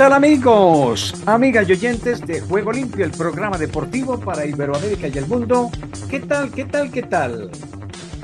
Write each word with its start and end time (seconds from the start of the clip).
Tal 0.00 0.14
amigos? 0.14 1.14
Amigas 1.26 1.68
y 1.68 1.72
oyentes 1.72 2.26
de 2.26 2.40
Juego 2.40 2.72
Limpio, 2.72 3.04
el 3.04 3.10
programa 3.10 3.58
deportivo 3.58 4.18
para 4.18 4.46
Iberoamérica 4.46 5.08
y 5.08 5.18
el 5.18 5.26
mundo. 5.26 5.70
¿Qué 6.08 6.20
tal? 6.20 6.50
¿Qué 6.50 6.64
tal? 6.64 6.90
¿Qué 6.90 7.02
tal? 7.02 7.50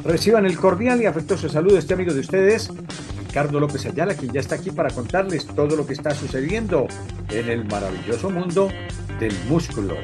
Reciban 0.02 0.46
el 0.46 0.56
cordial 0.56 1.02
y 1.02 1.04
afectuoso 1.04 1.50
saludo 1.50 1.76
este 1.76 1.92
amigo 1.92 2.14
de 2.14 2.20
ustedes, 2.20 2.70
Ricardo 3.18 3.60
López 3.60 3.84
Ayala, 3.84 4.14
quien 4.14 4.32
ya 4.32 4.40
está 4.40 4.54
aquí 4.54 4.70
para 4.70 4.88
contarles 4.88 5.46
todo 5.48 5.76
lo 5.76 5.86
que 5.86 5.92
está 5.92 6.14
sucediendo 6.14 6.86
en 7.28 7.50
el 7.50 7.66
maravilloso 7.66 8.30
mundo 8.30 8.70
del 9.20 9.34
músculo. 9.46 9.96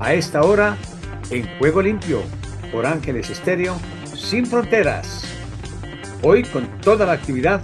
A 0.00 0.14
esta 0.14 0.42
hora, 0.42 0.76
en 1.30 1.46
Juego 1.60 1.80
Limpio, 1.80 2.22
por 2.72 2.86
Ángeles 2.86 3.30
Estéreo, 3.30 3.76
sin 4.16 4.46
fronteras. 4.46 5.24
Hoy 6.24 6.42
con 6.42 6.66
toda 6.80 7.06
la 7.06 7.12
actividad 7.12 7.60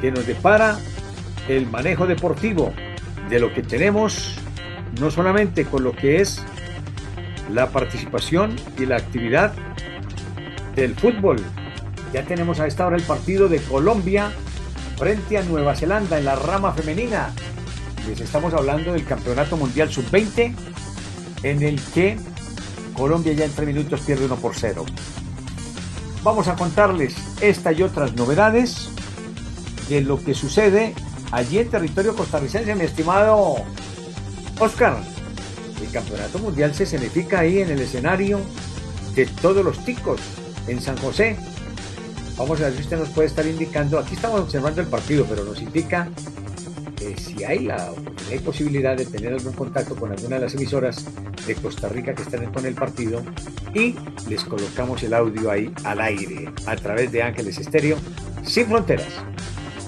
que 0.00 0.10
nos 0.10 0.26
depara 0.26 0.78
el 1.48 1.66
manejo 1.66 2.06
deportivo 2.06 2.72
de 3.34 3.40
lo 3.40 3.52
que 3.52 3.64
tenemos, 3.64 4.36
no 5.00 5.10
solamente 5.10 5.64
con 5.64 5.82
lo 5.82 5.90
que 5.90 6.20
es 6.20 6.40
la 7.52 7.70
participación 7.70 8.54
y 8.78 8.86
la 8.86 8.94
actividad 8.94 9.52
del 10.76 10.94
fútbol. 10.94 11.42
Ya 12.12 12.22
tenemos 12.22 12.60
a 12.60 12.68
esta 12.68 12.86
hora 12.86 12.94
el 12.94 13.02
partido 13.02 13.48
de 13.48 13.58
Colombia 13.58 14.30
frente 14.96 15.36
a 15.36 15.42
Nueva 15.42 15.74
Zelanda 15.74 16.16
en 16.16 16.26
la 16.26 16.36
rama 16.36 16.74
femenina. 16.74 17.32
Les 18.06 18.20
estamos 18.20 18.54
hablando 18.54 18.92
del 18.92 19.04
Campeonato 19.04 19.56
Mundial 19.56 19.90
Sub-20 19.90 20.54
en 21.42 21.62
el 21.64 21.80
que 21.92 22.16
Colombia 22.96 23.32
ya 23.32 23.46
en 23.46 23.52
tres 23.52 23.66
minutos 23.66 24.00
pierde 24.02 24.26
1 24.26 24.36
por 24.36 24.54
0. 24.54 24.84
Vamos 26.22 26.46
a 26.46 26.54
contarles 26.54 27.16
esta 27.40 27.72
y 27.72 27.82
otras 27.82 28.14
novedades 28.14 28.90
de 29.88 30.02
lo 30.02 30.22
que 30.22 30.34
sucede 30.34 30.94
allí 31.30 31.58
en 31.58 31.68
territorio 31.68 32.14
costarricense, 32.14 32.74
mi 32.74 32.84
estimado 32.84 33.56
Oscar. 34.58 34.98
El 35.82 35.90
Campeonato 35.90 36.38
Mundial 36.38 36.74
se 36.74 36.86
significa 36.86 37.40
ahí 37.40 37.60
en 37.60 37.70
el 37.70 37.80
escenario 37.80 38.40
de 39.14 39.26
todos 39.26 39.64
los 39.64 39.84
ticos 39.84 40.20
en 40.66 40.80
San 40.80 40.96
José. 40.98 41.36
Vamos 42.36 42.60
a 42.60 42.64
ver 42.64 42.74
si 42.74 42.80
usted 42.80 42.98
nos 42.98 43.08
puede 43.10 43.28
estar 43.28 43.46
indicando. 43.46 43.98
Aquí 43.98 44.14
estamos 44.14 44.40
observando 44.40 44.80
el 44.80 44.88
partido, 44.88 45.26
pero 45.28 45.44
nos 45.44 45.60
indica 45.60 46.08
eh, 47.00 47.14
si 47.18 47.44
hay 47.44 47.60
la 47.60 47.90
hay 48.30 48.38
posibilidad 48.38 48.96
de 48.96 49.04
tener 49.04 49.34
algún 49.34 49.52
contacto 49.52 49.94
con 49.94 50.10
alguna 50.10 50.36
de 50.36 50.42
las 50.42 50.54
emisoras 50.54 51.04
de 51.46 51.54
Costa 51.56 51.88
Rica 51.88 52.14
que 52.14 52.22
están 52.22 52.50
con 52.52 52.64
el 52.64 52.74
partido 52.74 53.22
y 53.74 53.94
les 54.28 54.44
colocamos 54.44 55.02
el 55.02 55.12
audio 55.12 55.50
ahí 55.50 55.70
al 55.84 56.00
aire 56.00 56.50
a 56.66 56.76
través 56.76 57.12
de 57.12 57.22
Ángeles 57.22 57.58
Estéreo 57.58 57.98
sin 58.44 58.66
fronteras. 58.66 59.08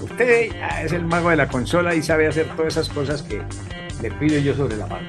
Usted 0.01 0.51
es 0.83 0.91
el 0.91 1.05
mago 1.05 1.29
de 1.29 1.35
la 1.35 1.47
consola 1.47 1.95
y 1.95 2.01
sabe 2.01 2.27
hacer 2.27 2.47
todas 2.55 2.73
esas 2.73 2.89
cosas 2.89 3.23
que 3.23 3.41
le 4.01 4.11
pido 4.11 4.39
yo 4.39 4.55
sobre 4.55 4.77
la 4.77 4.87
mano. 4.87 5.07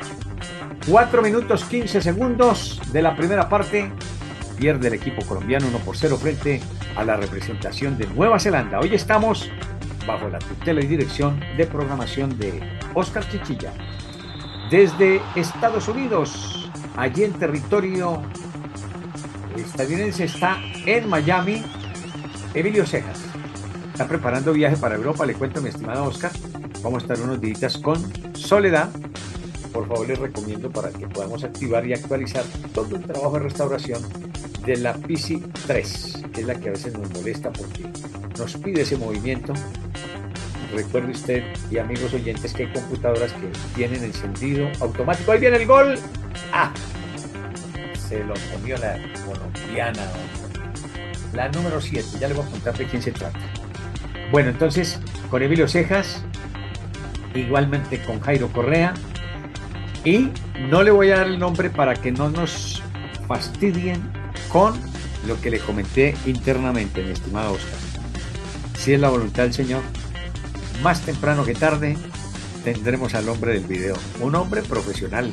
4 0.89 1.23
minutos 1.23 1.65
15 1.65 2.01
segundos 2.01 2.81
de 2.93 3.03
la 3.03 3.15
primera 3.15 3.49
parte. 3.49 3.91
Pierde 4.57 4.89
el 4.89 4.95
equipo 4.95 5.25
colombiano 5.25 5.67
1 5.69 5.79
por 5.79 5.97
0 5.97 6.17
frente 6.17 6.61
a 6.97 7.05
la 7.05 7.17
representación 7.17 7.97
de 7.99 8.07
Nueva 8.07 8.41
Zelanda. 8.41 8.81
Hoy 8.81 8.95
estamos 8.95 9.51
bajo 10.07 10.29
la 10.29 10.39
tutela 10.39 10.81
y 10.81 10.87
dirección 10.87 11.39
de 11.57 11.67
programación 11.67 12.39
de 12.39 12.61
Oscar 12.95 13.29
Chichilla. 13.29 13.73
Desde 14.71 15.21
Estados 15.37 15.87
Unidos, 15.89 16.71
allí 16.97 17.25
en 17.25 17.35
territorio 17.35 18.23
estadounidense 19.57 20.25
está 20.25 20.59
en 20.87 21.09
Miami, 21.09 21.65
Emilio 22.55 22.87
Cejas. 22.87 23.28
Está 23.99 24.07
preparando 24.07 24.53
viaje 24.53 24.77
para 24.77 24.95
Europa, 24.95 25.27
le 25.27 25.35
cuento 25.35 25.61
mi 25.61 25.71
estimado 25.71 26.05
Oscar. 26.05 26.31
Vamos 26.85 27.03
a 27.03 27.07
estar 27.07 27.21
unos 27.21 27.41
días 27.41 27.77
con 27.79 28.01
Soledad. 28.33 28.91
Por 29.73 29.89
favor, 29.89 30.07
les 30.07 30.17
recomiendo 30.17 30.71
para 30.71 30.91
que 30.91 31.09
podamos 31.09 31.43
activar 31.43 31.85
y 31.85 31.95
actualizar 31.95 32.45
todo 32.73 32.95
el 32.95 33.03
trabajo 33.03 33.33
de 33.33 33.39
restauración 33.41 34.01
de 34.65 34.77
la 34.77 34.95
PC 34.95 35.43
3, 35.67 36.27
que 36.33 36.43
es 36.43 36.47
la 36.47 36.55
que 36.55 36.69
a 36.69 36.73
veces 36.75 36.97
nos 36.97 37.11
molesta 37.11 37.51
porque 37.51 37.91
nos 38.39 38.57
pide 38.59 38.83
ese 38.83 38.97
movimiento. 38.97 39.53
Recuerde 40.73 41.11
usted 41.11 41.43
y 41.69 41.79
amigos 41.79 42.15
oyentes 42.15 42.55
que 42.55 42.67
hay 42.67 42.73
computadoras 42.73 43.33
que 43.33 43.51
tienen 43.75 44.05
encendido 44.05 44.69
automático. 44.79 45.33
Ahí 45.33 45.41
viene 45.41 45.57
el 45.57 45.67
gol. 45.67 45.99
¡Ah! 46.53 46.73
Se 48.09 48.23
lo 48.23 48.35
comió 48.53 48.77
la 48.77 48.97
colombiana. 49.27 50.07
La 51.33 51.49
número 51.49 51.81
7. 51.81 52.19
Ya 52.21 52.29
le 52.29 52.35
voy 52.35 52.47
a 52.47 52.49
contar 52.49 52.79
de 52.79 52.87
quién 52.87 53.03
se 53.03 53.11
trata. 53.11 53.41
Bueno, 54.31 54.51
entonces, 54.51 54.99
con 55.31 55.43
Emilio 55.43 55.69
Cejas, 55.69 56.23
igualmente 57.35 58.03
con 58.03 58.21
Jairo 58.21 58.49
Correa. 58.49 58.95
Y 60.05 60.31
no 60.71 60.83
le 60.83 60.91
voy 60.91 61.11
a 61.11 61.19
dar 61.19 61.27
el 61.27 61.39
nombre 61.39 61.71
para 61.71 61.95
que 61.95 62.13
no 62.13 62.31
nos 62.31 62.83
fastidien 63.27 64.01
con 64.49 64.75
lo 65.27 65.41
que 65.41 65.51
le 65.51 65.59
comenté 65.59 66.15
internamente, 66.27 67.03
mi 67.03 67.11
estimado 67.11 67.53
Oscar. 67.53 67.79
Si 68.79 68.93
es 68.93 69.01
la 69.01 69.09
voluntad 69.09 69.43
del 69.45 69.53
Señor, 69.53 69.83
más 70.83 71.01
temprano 71.03 71.45
que 71.45 71.55
tarde 71.55 71.97
tendremos 72.65 73.15
al 73.15 73.29
hombre 73.29 73.55
del 73.55 73.65
video, 73.65 73.97
un 74.21 74.35
hombre 74.35 74.63
profesional. 74.63 75.33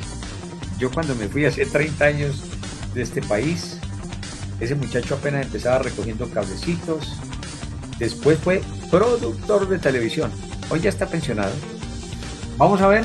Yo 0.78 0.90
cuando 0.90 1.14
me 1.14 1.28
fui 1.28 1.44
hace 1.44 1.64
30 1.64 2.04
años 2.04 2.42
de 2.94 3.02
este 3.02 3.22
país, 3.22 3.78
ese 4.58 4.74
muchacho 4.74 5.14
apenas 5.14 5.46
empezaba 5.46 5.78
recogiendo 5.78 6.28
cablecitos, 6.30 7.16
después 7.98 8.38
fue 8.38 8.62
productor 8.90 9.68
de 9.68 9.78
televisión, 9.78 10.30
hoy 10.70 10.80
ya 10.80 10.88
está 10.88 11.06
pensionado. 11.06 11.52
Vamos 12.56 12.80
a 12.80 12.88
ver 12.88 13.04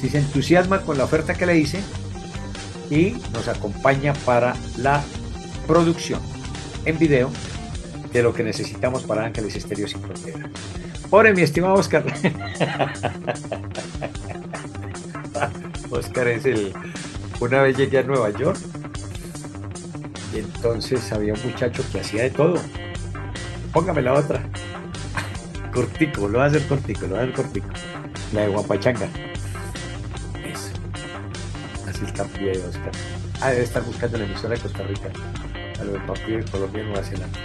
si 0.00 0.08
se 0.08 0.18
entusiasma 0.18 0.80
con 0.82 0.98
la 0.98 1.04
oferta 1.04 1.34
que 1.34 1.46
le 1.46 1.58
hice 1.58 1.80
y 2.90 3.16
nos 3.32 3.48
acompaña 3.48 4.14
para 4.24 4.54
la 4.76 5.02
producción 5.66 6.20
en 6.84 6.98
video 6.98 7.30
de 8.12 8.22
lo 8.22 8.32
que 8.32 8.42
necesitamos 8.42 9.02
para 9.04 9.24
Ángeles 9.26 9.56
Estéreo 9.56 9.86
Sin 9.88 10.00
Frontera. 10.00 10.48
Ore, 11.10 11.34
mi 11.34 11.42
estimado 11.42 11.74
Oscar. 11.74 12.04
Oscar 15.90 16.28
es 16.28 16.44
el... 16.46 16.72
Una 17.40 17.62
vez 17.62 17.76
llegué 17.76 17.98
a 17.98 18.02
Nueva 18.02 18.30
York 18.30 18.58
y 20.34 20.38
entonces 20.38 21.12
había 21.12 21.34
un 21.34 21.42
muchacho 21.42 21.84
que 21.92 22.00
hacía 22.00 22.24
de 22.24 22.30
todo. 22.30 22.60
Póngame 23.72 24.02
la 24.02 24.14
otra. 24.14 24.48
Cortico, 25.72 26.28
lo 26.28 26.38
va 26.38 26.44
a 26.44 26.46
hacer 26.48 26.66
cortico, 26.66 27.06
lo 27.06 27.14
va 27.14 27.20
a 27.20 27.22
hacer 27.24 27.34
cortico. 27.34 27.68
La 28.32 28.42
de 28.42 28.48
Guapachanga. 28.48 29.08
Eso. 30.44 30.70
Así 31.86 32.04
está 32.04 32.24
pie 32.24 32.52
de 32.52 32.64
Oscar. 32.64 32.92
Ah, 33.40 33.50
debe 33.50 33.64
estar 33.64 33.84
buscando 33.84 34.18
la 34.18 34.24
emisora 34.24 34.54
de 34.54 34.60
Costa 34.60 34.82
Rica. 34.82 35.10
A 35.80 35.84
lo 35.84 35.92
del 35.92 36.02
partido 36.02 36.38
de 36.38 36.44
Colombia 36.50 36.82
Nueva 36.84 37.02
Zelanda. 37.04 37.38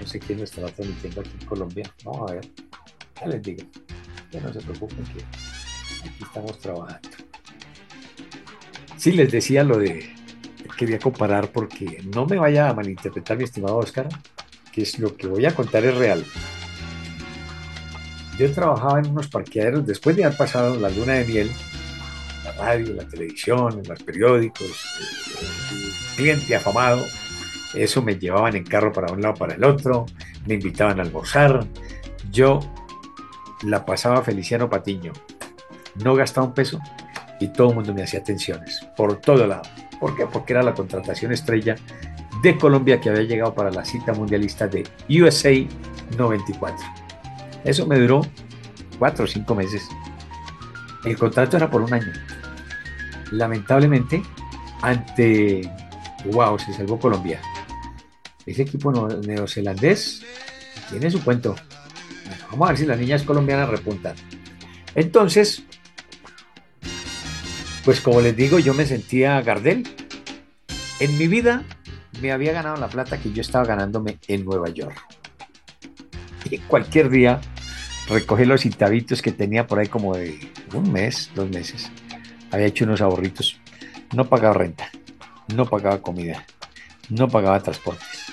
No 0.00 0.06
sé 0.06 0.20
quién 0.20 0.38
lo 0.38 0.44
estará 0.44 0.68
transmitiendo 0.68 1.20
aquí 1.20 1.32
en 1.40 1.46
Colombia. 1.46 1.92
Vamos 2.04 2.30
a 2.30 2.34
ver. 2.34 2.48
Ya 3.20 3.26
les 3.26 3.42
digo. 3.42 3.64
Ya 4.30 4.40
no 4.40 4.52
se 4.52 4.60
preocupen 4.60 5.04
que 5.04 5.24
aquí 6.08 6.22
estamos 6.22 6.58
trabajando. 6.60 7.08
Sí, 8.96 9.12
les 9.12 9.32
decía 9.32 9.64
lo 9.64 9.78
de. 9.78 10.14
Quería 10.76 10.98
comparar 10.98 11.50
porque 11.52 12.02
no 12.14 12.26
me 12.26 12.36
vaya 12.36 12.68
a 12.68 12.74
malinterpretar, 12.74 13.38
mi 13.38 13.44
estimado 13.44 13.78
Oscar, 13.78 14.08
que 14.72 14.82
es 14.82 14.98
lo 14.98 15.16
que 15.16 15.26
voy 15.26 15.46
a 15.46 15.54
contar 15.54 15.84
es 15.84 15.94
real. 15.94 16.24
Yo 18.38 18.52
trabajaba 18.52 18.98
en 18.98 19.10
unos 19.10 19.28
parqueaderos 19.28 19.86
después 19.86 20.14
de 20.16 20.24
haber 20.24 20.36
pasado 20.36 20.76
la 20.76 20.90
luna 20.90 21.14
de 21.14 21.24
miel, 21.24 21.50
la 22.44 22.52
radio, 22.52 22.92
la 22.94 23.08
televisión, 23.08 23.82
los 23.86 24.02
periódicos, 24.02 24.84
el 25.30 26.16
cliente 26.16 26.54
afamado. 26.54 27.02
Eso 27.74 28.02
me 28.02 28.18
llevaban 28.18 28.56
en 28.56 28.64
carro 28.64 28.92
para 28.92 29.12
un 29.12 29.22
lado 29.22 29.34
para 29.34 29.54
el 29.54 29.64
otro, 29.64 30.06
me 30.46 30.54
invitaban 30.54 31.00
a 31.00 31.02
almorzar. 31.02 31.66
Yo 32.30 32.60
la 33.62 33.84
pasaba 33.86 34.22
Feliciano 34.22 34.68
Patiño. 34.68 35.12
No 36.04 36.14
gastaba 36.14 36.46
un 36.46 36.54
peso 36.54 36.78
y 37.40 37.48
todo 37.48 37.70
el 37.70 37.74
mundo 37.76 37.94
me 37.94 38.02
hacía 38.02 38.20
atenciones 38.20 38.86
por 38.96 39.16
todo 39.16 39.46
lado. 39.46 39.62
¿Por 39.98 40.14
qué? 40.14 40.26
Porque 40.26 40.52
era 40.52 40.62
la 40.62 40.74
contratación 40.74 41.32
estrella 41.32 41.76
de 42.42 42.58
Colombia 42.58 43.00
que 43.00 43.08
había 43.08 43.22
llegado 43.22 43.54
para 43.54 43.70
la 43.70 43.84
cita 43.84 44.12
mundialista 44.12 44.68
de 44.68 44.84
USA 45.08 45.52
94. 46.18 47.05
Eso 47.66 47.84
me 47.84 47.98
duró 47.98 48.20
cuatro 48.96 49.24
o 49.24 49.28
cinco 49.28 49.56
meses. 49.56 49.88
El 51.04 51.18
contrato 51.18 51.56
era 51.56 51.68
por 51.68 51.82
un 51.82 51.92
año. 51.92 52.12
lamentablemente, 53.32 54.22
ante, 54.82 55.68
wow, 56.26 56.56
se 56.60 56.72
salvó 56.72 56.98
Colombia. 56.98 57.40
Ese 58.46 58.62
equipo 58.62 58.92
neozelandés 58.92 60.22
tiene 60.90 61.10
su 61.10 61.22
cuento. 61.24 61.56
vamos 62.52 62.68
a 62.68 62.70
ver 62.70 62.78
si 62.78 62.86
las 62.86 62.98
niñas 63.00 63.24
colombianas 63.24 63.68
repuntan. 63.68 64.14
Entonces, 64.94 65.64
pues 67.84 68.00
como 68.00 68.20
les 68.20 68.36
digo, 68.36 68.60
yo 68.60 68.74
me 68.74 68.86
sentía 68.86 69.40
Gardel. 69.42 69.88
En 71.00 71.18
mi 71.18 71.26
vida 71.26 71.64
me 72.22 72.30
había 72.30 72.52
ganado 72.52 72.76
la 72.76 72.88
plata 72.88 73.18
que 73.18 73.32
yo 73.32 73.40
estaba 73.40 73.64
ganándome 73.64 74.18
en 74.28 74.44
Nueva 74.44 74.68
York. 74.68 74.96
Y 76.48 76.58
cualquier 76.58 77.10
día 77.10 77.40
recogí 78.08 78.44
los 78.44 78.62
citavitos 78.62 79.22
que 79.22 79.32
tenía 79.32 79.66
por 79.66 79.78
ahí 79.78 79.88
como 79.88 80.16
de 80.16 80.38
un 80.72 80.92
mes, 80.92 81.30
dos 81.34 81.48
meses. 81.50 81.90
Había 82.50 82.66
hecho 82.66 82.84
unos 82.84 83.00
ahorritos. 83.00 83.60
No 84.14 84.28
pagaba 84.28 84.54
renta, 84.54 84.90
no 85.54 85.66
pagaba 85.66 86.00
comida, 86.00 86.44
no 87.08 87.28
pagaba 87.28 87.62
transportes. 87.62 88.26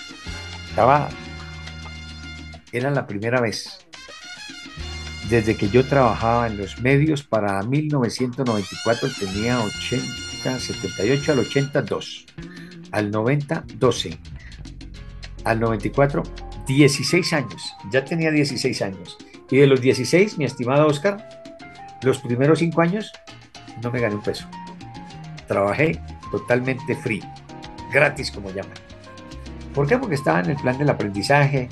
Estaba... 0.69 1.09
Era 2.71 2.89
la 2.89 3.05
primera 3.05 3.39
vez 3.39 3.83
desde 5.29 5.55
que 5.55 5.69
yo 5.69 5.85
trabajaba 5.85 6.47
en 6.47 6.57
los 6.57 6.79
medios 6.81 7.23
para 7.23 7.61
1994 7.63 9.09
tenía 9.19 9.61
80, 9.61 10.59
78 10.59 11.31
al 11.31 11.39
82, 11.39 12.25
al 12.91 13.09
90 13.09 13.63
12, 13.75 14.17
al 15.45 15.59
94 15.59 16.23
16 16.67 17.33
años, 17.33 17.73
ya 17.91 18.05
tenía 18.05 18.31
16 18.31 18.81
años. 18.81 19.17
Y 19.53 19.57
de 19.57 19.67
los 19.67 19.81
16, 19.81 20.39
mi 20.39 20.45
estimado 20.45 20.87
Oscar, 20.87 21.29
los 22.01 22.17
primeros 22.17 22.57
5 22.57 22.81
años 22.81 23.13
no 23.83 23.91
me 23.91 23.99
gané 23.99 24.15
un 24.15 24.23
peso. 24.23 24.47
Trabajé 25.47 26.01
totalmente 26.31 26.95
free, 26.95 27.21
gratis 27.91 28.31
como 28.31 28.49
llaman. 28.49 28.73
¿Por 29.75 29.85
qué? 29.85 29.99
Porque 29.99 30.15
estaba 30.15 30.39
en 30.39 30.49
el 30.49 30.55
plan 30.55 30.79
del 30.79 30.89
aprendizaje, 30.89 31.69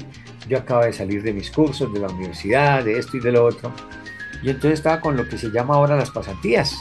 yo 0.48 0.60
acabo 0.60 0.84
de 0.84 0.94
salir 0.94 1.24
de 1.24 1.34
mis 1.34 1.50
cursos, 1.50 1.92
de 1.92 2.00
la 2.02 2.10
universidad, 2.10 2.84
de 2.84 3.00
esto 3.00 3.18
y 3.18 3.20
de 3.20 3.32
lo 3.32 3.46
otro. 3.46 3.74
Y 4.44 4.52
entonces 4.52 4.74
estaba 4.74 5.02
con 5.02 5.18
lo 5.18 5.28
que 5.28 5.40
se 5.40 5.50
llama 5.50 5.74
ahora 5.74 5.96
las 5.96 6.12
pasantías, 6.12 6.78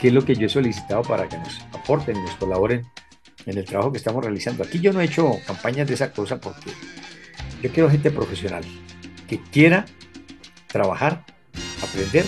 que 0.00 0.08
es 0.08 0.12
lo 0.12 0.24
que 0.24 0.34
yo 0.34 0.46
he 0.46 0.50
solicitado 0.50 1.02
para 1.02 1.28
que 1.28 1.38
nos 1.38 1.60
aporten 1.72 2.16
y 2.16 2.20
nos 2.22 2.34
colaboren 2.34 2.84
en 3.46 3.56
el 3.56 3.64
trabajo 3.64 3.92
que 3.92 3.98
estamos 3.98 4.24
realizando. 4.24 4.64
Aquí 4.64 4.80
yo 4.80 4.92
no 4.92 5.00
he 5.00 5.04
hecho 5.04 5.30
campañas 5.46 5.86
de 5.86 5.94
esa 5.94 6.10
cosa 6.10 6.40
porque 6.40 6.72
yo 7.62 7.70
quiero 7.70 7.88
gente 7.88 8.10
profesional 8.10 8.64
que 9.28 9.40
quiera 9.52 9.84
trabajar, 10.74 11.24
aprender. 11.80 12.26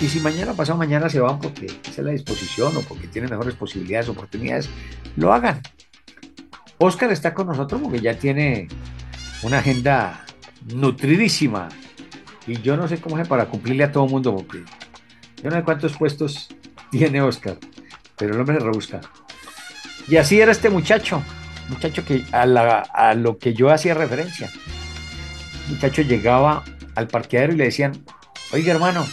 Y 0.00 0.08
si 0.08 0.18
mañana, 0.20 0.54
pasado 0.54 0.78
mañana 0.78 1.10
se 1.10 1.20
van 1.20 1.38
porque 1.38 1.66
es 1.66 1.98
la 1.98 2.10
disposición 2.10 2.74
o 2.74 2.80
porque 2.80 3.06
tienen 3.06 3.30
mejores 3.30 3.54
posibilidades, 3.54 4.08
oportunidades, 4.08 4.70
lo 5.16 5.34
hagan. 5.34 5.60
Oscar 6.78 7.12
está 7.12 7.34
con 7.34 7.48
nosotros 7.48 7.82
porque 7.82 8.00
ya 8.00 8.18
tiene 8.18 8.66
una 9.42 9.58
agenda 9.58 10.24
nutridísima. 10.74 11.68
Y 12.46 12.62
yo 12.62 12.78
no 12.78 12.88
sé 12.88 12.98
cómo 12.98 13.18
es 13.18 13.28
para 13.28 13.44
cumplirle 13.44 13.84
a 13.84 13.92
todo 13.92 14.06
el 14.06 14.10
mundo, 14.10 14.34
porque 14.34 14.64
yo 15.42 15.50
no 15.50 15.56
sé 15.56 15.62
cuántos 15.62 15.94
puestos 15.98 16.48
tiene 16.90 17.20
Oscar, 17.20 17.58
pero 18.16 18.32
el 18.32 18.40
hombre 18.40 18.56
se 18.56 18.64
rebusca. 18.64 19.00
Y 20.08 20.16
así 20.16 20.40
era 20.40 20.50
este 20.50 20.70
muchacho, 20.70 21.22
muchacho 21.68 22.06
que 22.06 22.24
a, 22.32 22.42
a 22.94 23.14
lo 23.14 23.36
que 23.36 23.52
yo 23.52 23.68
hacía 23.70 23.92
referencia. 23.92 24.48
muchacho 25.68 26.00
llegaba 26.00 26.64
al 26.94 27.08
parqueadero 27.08 27.52
y 27.52 27.56
le 27.56 27.64
decían, 27.64 28.04
oiga 28.52 28.72
hermano, 28.72 29.06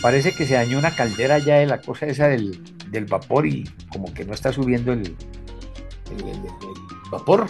parece 0.00 0.32
que 0.32 0.46
se 0.46 0.54
dañó 0.54 0.78
una 0.78 0.94
caldera 0.94 1.38
ya 1.38 1.56
de 1.56 1.66
la 1.66 1.80
cosa 1.80 2.06
esa 2.06 2.28
del, 2.28 2.60
vapor 3.08 3.46
y 3.46 3.64
como 3.90 4.12
que 4.12 4.24
no 4.24 4.34
está 4.34 4.52
subiendo 4.52 4.92
el 4.92 5.16
vapor 7.10 7.46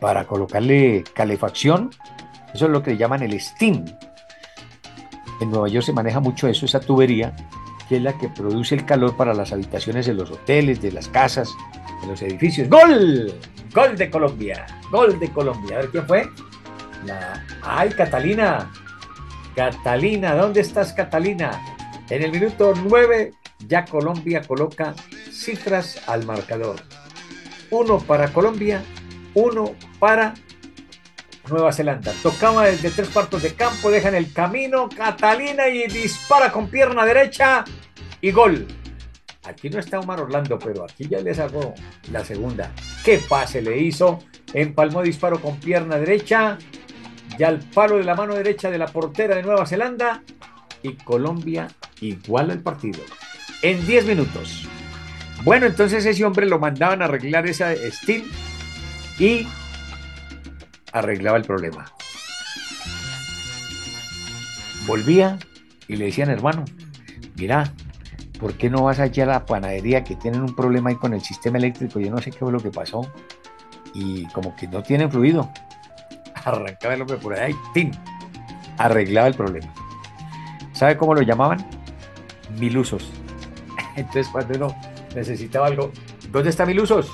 para 0.00 0.26
colocarle 0.26 1.04
calefacción. 1.14 1.90
Eso 2.54 2.66
es 2.66 2.70
lo 2.70 2.82
que 2.82 2.96
llaman 2.96 3.22
el 3.22 3.38
steam. 3.40 3.84
En 5.40 5.50
Nueva 5.50 5.68
York 5.68 5.86
se 5.86 5.92
maneja 5.92 6.20
mucho 6.20 6.48
eso, 6.48 6.66
esa 6.66 6.80
tubería, 6.80 7.34
que 7.88 7.96
es 7.96 8.02
la 8.02 8.18
que 8.18 8.28
produce 8.28 8.74
el 8.74 8.84
calor 8.84 9.16
para 9.16 9.32
las 9.34 9.52
habitaciones 9.52 10.06
de 10.06 10.14
los 10.14 10.30
hoteles, 10.30 10.82
de 10.82 10.92
las 10.92 11.08
casas, 11.08 11.54
de 12.02 12.08
los 12.08 12.20
edificios. 12.22 12.68
¡Gol! 12.68 13.32
¡Gol 13.72 13.96
de 13.96 14.10
Colombia! 14.10 14.66
¡Gol 14.90 15.18
de 15.18 15.30
Colombia! 15.30 15.76
A 15.76 15.80
ver 15.80 15.90
quién 15.90 16.06
fue. 16.06 16.28
¡Ay, 17.62 17.90
Catalina! 17.90 18.70
Catalina, 19.54 20.34
¿dónde 20.34 20.60
estás, 20.60 20.92
Catalina? 20.92 21.60
En 22.08 22.22
el 22.22 22.30
minuto 22.30 22.72
9 22.74 23.32
ya 23.66 23.84
Colombia 23.84 24.42
coloca 24.42 24.94
cifras 25.30 26.00
al 26.06 26.24
marcador. 26.24 26.76
Uno 27.70 27.98
para 27.98 28.32
Colombia, 28.32 28.82
uno 29.34 29.74
para 29.98 30.34
Nueva 31.48 31.72
Zelanda. 31.72 32.12
Tocaba 32.22 32.66
desde 32.66 32.90
tres 32.90 33.08
cuartos 33.08 33.42
de 33.42 33.54
campo, 33.54 33.90
deja 33.90 34.08
en 34.08 34.16
el 34.16 34.32
camino 34.32 34.88
Catalina 34.88 35.68
y 35.68 35.86
dispara 35.88 36.50
con 36.50 36.68
pierna 36.68 37.04
derecha 37.04 37.64
y 38.20 38.30
gol. 38.30 38.66
Aquí 39.44 39.70
no 39.70 39.78
está 39.78 40.00
Omar 40.00 40.20
Orlando, 40.20 40.58
pero 40.58 40.84
aquí 40.84 41.08
ya 41.08 41.20
les 41.20 41.38
hago 41.38 41.74
la 42.12 42.24
segunda. 42.24 42.72
¿Qué 43.04 43.20
pase 43.28 43.62
le 43.62 43.78
hizo? 43.78 44.18
Empalmó 44.52 45.02
disparo 45.02 45.40
con 45.40 45.58
pierna 45.58 45.96
derecha, 45.96 46.58
ya 47.40 47.48
al 47.48 47.58
palo 47.58 47.96
de 47.96 48.04
la 48.04 48.14
mano 48.14 48.34
derecha 48.34 48.70
de 48.70 48.76
la 48.76 48.86
portera 48.86 49.34
de 49.34 49.42
Nueva 49.42 49.64
Zelanda 49.64 50.22
y 50.82 50.92
Colombia 50.92 51.68
igual 52.02 52.50
el 52.50 52.60
partido. 52.60 53.00
En 53.62 53.86
10 53.86 54.04
minutos. 54.04 54.68
Bueno, 55.42 55.64
entonces 55.64 56.04
ese 56.04 56.22
hombre 56.22 56.46
lo 56.46 56.58
mandaban 56.58 57.00
a 57.00 57.06
arreglar 57.06 57.46
esa 57.46 57.74
Steel 57.74 58.30
y 59.18 59.48
arreglaba 60.92 61.38
el 61.38 61.44
problema. 61.44 61.90
Volvía 64.86 65.38
y 65.88 65.96
le 65.96 66.06
decían, 66.06 66.28
hermano, 66.28 66.66
mira, 67.36 67.72
¿por 68.38 68.52
qué 68.52 68.68
no 68.68 68.82
vas 68.82 68.98
allá 68.98 69.24
a 69.24 69.26
la 69.26 69.46
panadería 69.46 70.04
que 70.04 70.14
tienen 70.14 70.42
un 70.42 70.54
problema 70.54 70.90
ahí 70.90 70.96
con 70.96 71.14
el 71.14 71.22
sistema 71.22 71.56
eléctrico? 71.56 72.00
Yo 72.00 72.10
no 72.10 72.18
sé 72.18 72.32
qué 72.32 72.38
fue 72.40 72.52
lo 72.52 72.60
que 72.60 72.70
pasó. 72.70 73.10
Y 73.94 74.26
como 74.26 74.54
que 74.56 74.68
no 74.68 74.82
tienen 74.82 75.10
fluido. 75.10 75.50
Arrancaba 76.44 76.94
el 76.94 77.02
hombre 77.02 77.16
por 77.16 77.38
ahí, 77.38 77.54
¡tim! 77.74 77.90
Arreglaba 78.78 79.28
el 79.28 79.34
problema. 79.34 79.72
¿Sabe 80.72 80.96
cómo 80.96 81.14
lo 81.14 81.22
llamaban? 81.22 81.66
Milusos. 82.58 83.10
Entonces 83.96 84.28
cuando 84.28 84.56
uno 84.56 84.76
necesitaba 85.14 85.66
algo, 85.66 85.92
¿dónde 86.30 86.50
está 86.50 86.64
Milusos? 86.64 87.10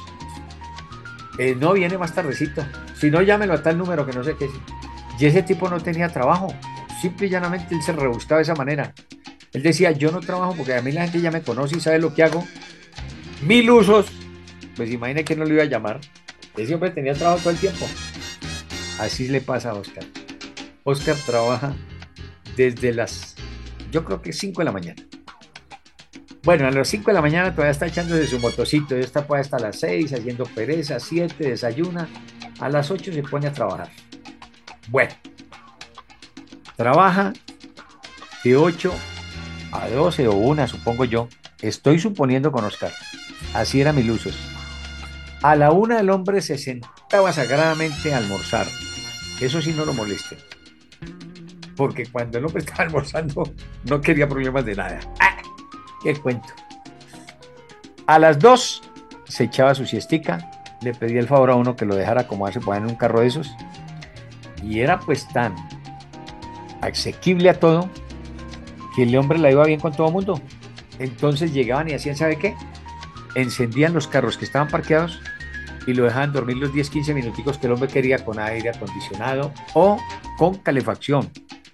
Eh, 1.39 1.55
no 1.59 1.73
viene 1.73 1.99
más 1.99 2.15
tardecito. 2.15 2.65
Si 2.99 3.11
no, 3.11 3.21
llámelo 3.21 3.55
a 3.55 3.63
tal 3.63 3.77
número 3.77 4.07
que 4.07 4.13
no 4.13 4.25
sé 4.25 4.37
qué. 4.37 4.49
Y 5.19 5.27
ese 5.27 5.43
tipo 5.43 5.69
no 5.69 5.81
tenía 5.81 6.09
trabajo. 6.09 6.55
Simple 7.01 7.27
y 7.27 7.31
llanamente 7.31 7.75
él 7.75 7.83
se 7.83 7.93
rebuscaba 7.93 8.39
de 8.39 8.45
esa 8.45 8.55
manera. 8.55 8.95
Él 9.53 9.63
decía, 9.63 9.91
yo 9.91 10.11
no 10.13 10.21
trabajo 10.21 10.55
porque 10.57 10.75
a 10.75 10.83
mí 10.83 10.93
la 10.93 11.03
gente 11.03 11.21
ya 11.21 11.31
me 11.31 11.43
conoce 11.43 11.77
y 11.77 11.81
sabe 11.81 11.99
lo 11.99 12.15
que 12.15 12.23
hago. 12.23 12.47
Mil 13.43 13.71
usos. 13.71 14.07
Pues 14.77 14.91
imagine 14.91 15.25
que 15.25 15.37
no 15.37 15.45
lo 15.45 15.55
iba 15.55 15.63
a 15.63 15.67
llamar. 15.67 16.01
Ese 16.57 16.75
hombre 16.75 16.91
tenía 16.91 17.15
trabajo 17.15 17.39
todo 17.39 17.51
el 17.51 17.59
tiempo. 17.59 17.87
Así 18.99 19.29
le 19.29 19.41
pasa 19.41 19.71
a 19.71 19.75
Oscar. 19.75 20.05
Oscar 20.85 21.17
trabaja 21.27 21.75
desde 22.57 22.93
las, 22.95 23.35
yo 23.91 24.05
creo 24.05 24.23
que 24.23 24.33
5 24.33 24.61
de 24.61 24.65
la 24.65 24.73
mañana. 24.73 25.03
Bueno, 26.43 26.69
a 26.69 26.71
las 26.71 26.89
5 26.89 27.07
de 27.07 27.13
la 27.13 27.21
mañana 27.21 27.51
todavía 27.51 27.73
está 27.73 27.87
echándose 27.87 28.27
su 28.27 28.39
motocito, 28.39 28.97
ya 28.97 29.05
está 29.05 29.27
pues 29.27 29.41
hasta 29.41 29.59
las 29.59 29.81
6 29.81 30.13
haciendo 30.13 30.45
pereza, 30.45 31.01
7, 31.01 31.35
desayuna, 31.43 32.09
a 32.61 32.69
las 32.69 32.91
8 32.91 33.13
se 33.13 33.23
pone 33.23 33.49
a 33.49 33.53
trabajar. 33.53 33.91
Bueno, 34.89 35.13
trabaja 36.77 37.33
de 38.45 38.57
8 38.57 38.95
a 39.73 39.89
12 39.89 40.29
o 40.29 40.35
1, 40.35 40.69
supongo 40.69 41.05
yo. 41.05 41.29
Estoy 41.61 41.99
suponiendo 41.99 42.53
con 42.53 42.65
Oscar. 42.65 42.93
Así 43.53 43.81
era 43.81 43.93
Milusos. 43.93 44.37
A 45.43 45.57
la 45.57 45.73
una 45.73 46.01
el 46.01 46.11
hombre 46.11 46.41
se 46.43 46.59
sentaba 46.59 47.33
sagradamente 47.33 48.15
a 48.15 48.19
almorzar. 48.19 48.69
Eso 49.41 49.61
sí 49.61 49.73
no 49.73 49.85
lo 49.85 49.93
moleste. 49.93 50.39
Porque 51.77 52.07
cuando 52.07 52.39
el 52.39 52.47
hombre 52.47 52.61
estaba 52.61 52.85
almorzando 52.85 53.53
no 53.85 54.01
quería 54.01 54.29
problemas 54.29 54.65
de 54.65 54.75
nada. 54.75 55.01
¡Ah! 55.21 55.37
¿Qué 56.03 56.15
cuento? 56.15 56.49
A 58.07 58.19
las 58.19 58.39
dos 58.39 58.83
se 59.25 59.45
echaba 59.45 59.75
su 59.75 59.85
siestica, 59.85 60.51
le 60.81 60.95
pedía 60.95 61.21
el 61.21 61.27
favor 61.27 61.51
a 61.51 61.57
uno 61.57 61.75
que 61.75 61.85
lo 61.85 61.97
dejara 61.97 62.27
como 62.29 62.47
hace 62.47 62.61
poner 62.61 62.83
en 62.83 62.91
un 62.91 62.97
carro 62.97 63.21
de 63.21 63.27
esos. 63.27 63.51
Y 64.63 64.81
era 64.81 65.01
pues 65.01 65.29
tan 65.29 65.55
asequible 66.81 67.51
a 67.51 67.59
todo 67.59 67.91
que 68.95 69.03
el 69.03 69.17
hombre 69.17 69.39
la 69.39 69.51
iba 69.51 69.65
bien 69.65 69.81
con 69.81 69.93
todo 69.93 70.07
el 70.07 70.13
mundo. 70.13 70.41
Entonces 70.99 71.53
llegaban 71.53 71.91
y 71.91 71.93
hacían, 71.93 72.17
¿sabe 72.17 72.39
qué? 72.39 72.55
Encendían 73.35 73.93
los 73.93 74.07
carros 74.09 74.39
que 74.39 74.45
estaban 74.45 74.69
parqueados 74.69 75.21
y 75.87 75.95
lo 75.95 76.05
dejaban 76.05 76.33
dormir 76.33 76.57
los 76.57 76.73
10, 76.73 76.91
15 76.91 77.15
minuticos 77.15 77.59
que 77.59 77.67
el 77.67 77.73
hombre 77.73 77.89
quería 77.89 78.25
con 78.25 78.39
aire 78.39 78.71
acondicionado 78.71 79.53
o 79.75 79.99
con 80.37 80.57
calefacción. 80.57 81.31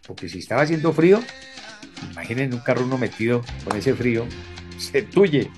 Porque 0.07 0.29
si 0.29 0.41
estaba 0.41 0.63
haciendo 0.63 0.93
frío, 0.93 1.21
Imaginen 2.11 2.53
un 2.53 2.61
carro 2.61 2.85
uno 2.85 2.99
metido 2.99 3.43
con 3.65 3.77
ese 3.77 3.95
frío 3.95 4.27
se 4.79 5.03
tuye. 5.03 5.51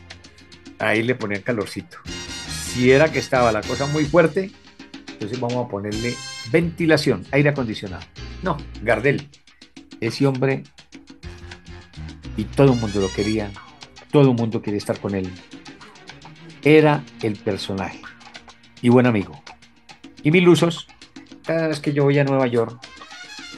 Ahí 0.79 1.03
le 1.03 1.15
ponían 1.15 1.43
calorcito. 1.43 1.99
Si 2.47 2.91
era 2.91 3.11
que 3.11 3.21
estaba 3.21 3.53
la 3.53 3.63
cosa 3.63 3.87
muy 3.87 4.05
fuerte, 4.05 4.51
entonces 5.13 5.39
vamos 5.39 5.65
a 5.65 5.69
ponerle 5.69 6.15
ventilación, 6.51 7.25
aire 7.31 7.51
acondicionado. 7.51 8.05
No, 8.43 8.57
Gardel, 8.83 9.29
ese 10.01 10.27
hombre, 10.27 10.65
y 12.37 12.45
todo 12.45 12.73
el 12.73 12.81
mundo 12.81 13.01
lo 13.01 13.13
quería, 13.13 13.51
todo 14.11 14.31
el 14.31 14.37
mundo 14.37 14.61
quería 14.61 14.79
estar 14.79 14.99
con 14.99 15.15
él. 15.15 15.31
Era 16.63 17.05
el 17.23 17.37
personaje 17.37 18.01
y 18.85 18.91
buen 18.91 19.07
amigo. 19.07 19.33
Y 20.23 20.31
mil 20.31 20.47
usos, 20.47 20.87
cada 21.43 21.69
vez 21.69 21.81
que 21.81 21.95
yo 21.95 22.05
voy 22.05 22.19
a 22.19 22.25
Nueva 22.25 22.47
York, 22.47 22.79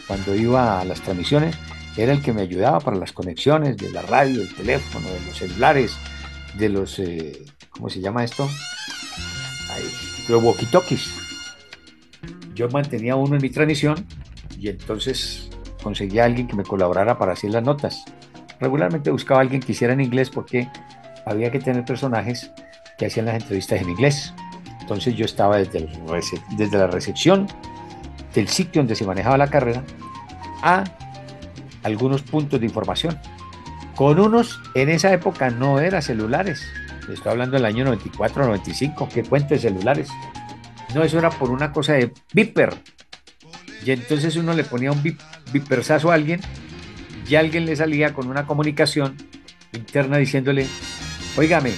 cuando 0.06 0.36
iba 0.36 0.80
a 0.80 0.84
las 0.84 1.00
transmisiones, 1.00 1.58
era 1.96 2.12
el 2.12 2.22
que 2.22 2.32
me 2.32 2.42
ayudaba 2.42 2.78
para 2.78 2.96
las 2.96 3.10
conexiones 3.10 3.76
de 3.76 3.90
la 3.90 4.02
radio, 4.02 4.38
del 4.38 4.54
teléfono, 4.54 5.08
de 5.08 5.20
los 5.26 5.36
celulares, 5.36 5.96
de 6.56 6.68
los, 6.68 7.00
eh, 7.00 7.44
¿cómo 7.70 7.90
se 7.90 8.00
llama 8.00 8.22
esto? 8.22 8.48
Los 10.28 10.44
walkie-talkies. 10.44 11.10
Yo 12.54 12.68
mantenía 12.68 13.16
uno 13.16 13.34
en 13.34 13.42
mi 13.42 13.50
transmisión 13.50 14.06
y 14.56 14.68
entonces 14.68 15.50
conseguía 15.82 16.22
a 16.22 16.26
alguien 16.26 16.46
que 16.46 16.54
me 16.54 16.62
colaborara 16.62 17.18
para 17.18 17.32
hacer 17.32 17.50
las 17.50 17.64
notas. 17.64 18.04
Regularmente 18.60 19.10
buscaba 19.10 19.40
a 19.40 19.42
alguien 19.42 19.60
que 19.60 19.72
hiciera 19.72 19.92
en 19.92 20.02
inglés 20.02 20.30
porque 20.30 20.70
había 21.24 21.50
que 21.50 21.58
tener 21.58 21.84
personajes 21.84 22.52
que 22.96 23.06
hacían 23.06 23.26
las 23.26 23.42
entrevistas 23.42 23.82
en 23.82 23.88
inglés. 23.88 24.32
Entonces 24.86 25.16
yo 25.16 25.24
estaba 25.24 25.56
desde, 25.56 25.88
la 26.78 26.86
recepción 26.86 27.48
del 28.32 28.46
sitio 28.46 28.82
donde 28.82 28.94
se 28.94 29.04
manejaba 29.04 29.36
la 29.36 29.48
carrera 29.48 29.82
a 30.62 30.84
algunos 31.82 32.22
puntos 32.22 32.60
de 32.60 32.66
información. 32.66 33.18
Con 33.96 34.20
unos, 34.20 34.60
en 34.76 34.88
esa 34.88 35.12
época 35.12 35.50
no 35.50 35.80
eran 35.80 36.02
celulares. 36.02 36.64
Estoy 37.12 37.32
hablando 37.32 37.56
del 37.56 37.64
año 37.64 37.84
94, 37.84 38.44
95. 38.46 39.08
¿Qué 39.12 39.24
cuento 39.24 39.54
de 39.54 39.58
celulares? 39.58 40.08
No, 40.94 41.02
eso 41.02 41.18
era 41.18 41.30
por 41.30 41.50
una 41.50 41.72
cosa 41.72 41.94
de 41.94 42.12
viper. 42.32 42.72
Y 43.84 43.90
entonces 43.90 44.36
uno 44.36 44.54
le 44.54 44.62
ponía 44.62 44.92
un 44.92 45.02
vipersazo 45.52 46.12
a 46.12 46.14
alguien 46.14 46.40
y 47.28 47.34
alguien 47.34 47.66
le 47.66 47.74
salía 47.74 48.14
con 48.14 48.28
una 48.28 48.46
comunicación 48.46 49.16
interna 49.72 50.18
diciéndole, 50.18 50.68
oígame, 51.36 51.72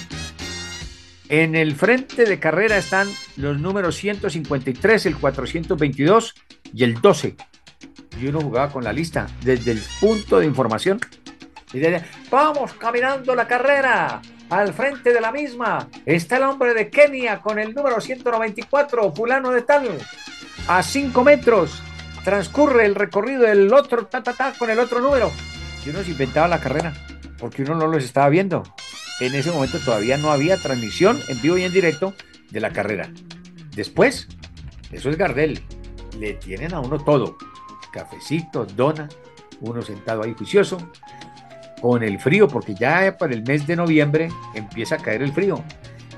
en 1.29 1.55
el 1.55 1.75
frente 1.75 2.25
de 2.25 2.39
carrera 2.39 2.77
están 2.77 3.07
los 3.37 3.59
números 3.59 3.95
153, 3.95 5.05
el 5.05 5.15
422 5.17 6.35
y 6.73 6.83
el 6.83 6.99
12 6.99 7.35
y 8.21 8.27
uno 8.27 8.41
jugaba 8.41 8.71
con 8.71 8.83
la 8.83 8.93
lista 8.93 9.27
desde 9.43 9.71
el 9.71 9.81
punto 9.99 10.39
de 10.39 10.45
información. 10.45 10.99
Y 11.73 11.81
vamos 12.29 12.73
caminando 12.73 13.35
la 13.35 13.47
carrera. 13.47 14.21
Al 14.49 14.73
frente 14.73 15.13
de 15.13 15.21
la 15.21 15.31
misma 15.31 15.87
está 16.05 16.37
el 16.37 16.43
hombre 16.43 16.73
de 16.73 16.89
Kenia 16.89 17.39
con 17.39 17.59
el 17.59 17.73
número 17.73 18.01
194, 18.01 19.11
fulano 19.13 19.51
de 19.51 19.61
tal. 19.61 19.89
A 20.67 20.81
5 20.81 21.23
metros 21.23 21.81
transcurre 22.23 22.85
el 22.85 22.95
recorrido 22.95 23.43
del 23.43 23.71
otro 23.71 24.07
ta, 24.07 24.23
ta, 24.23 24.33
ta, 24.33 24.53
con 24.57 24.69
el 24.69 24.79
otro 24.79 24.99
número. 24.99 25.31
Y 25.85 25.89
uno 25.89 26.03
se 26.03 26.11
inventaba 26.11 26.47
la 26.47 26.59
carrera, 26.59 26.93
porque 27.37 27.61
uno 27.61 27.75
no 27.75 27.87
los 27.87 28.03
estaba 28.03 28.29
viendo. 28.29 28.63
En 29.19 29.35
ese 29.35 29.51
momento 29.51 29.79
todavía 29.79 30.17
no 30.17 30.31
había 30.31 30.57
transmisión 30.57 31.19
en 31.27 31.41
vivo 31.41 31.57
y 31.57 31.63
en 31.63 31.73
directo 31.73 32.13
de 32.51 32.59
la 32.59 32.71
carrera. 32.71 33.11
Después, 33.75 34.27
eso 34.91 35.09
es 35.09 35.17
Gardel. 35.17 35.61
Le 36.17 36.33
tienen 36.33 36.73
a 36.73 36.79
uno 36.79 36.97
todo 36.97 37.37
cafecito, 37.91 38.65
dona, 38.65 39.09
uno 39.61 39.81
sentado 39.81 40.23
ahí 40.23 40.33
juicioso, 40.37 40.77
con 41.81 42.03
el 42.03 42.19
frío, 42.19 42.47
porque 42.47 42.75
ya 42.75 43.17
para 43.17 43.33
el 43.33 43.43
mes 43.43 43.65
de 43.67 43.75
noviembre 43.75 44.29
empieza 44.53 44.95
a 44.95 44.97
caer 44.97 45.21
el 45.21 45.33
frío. 45.33 45.63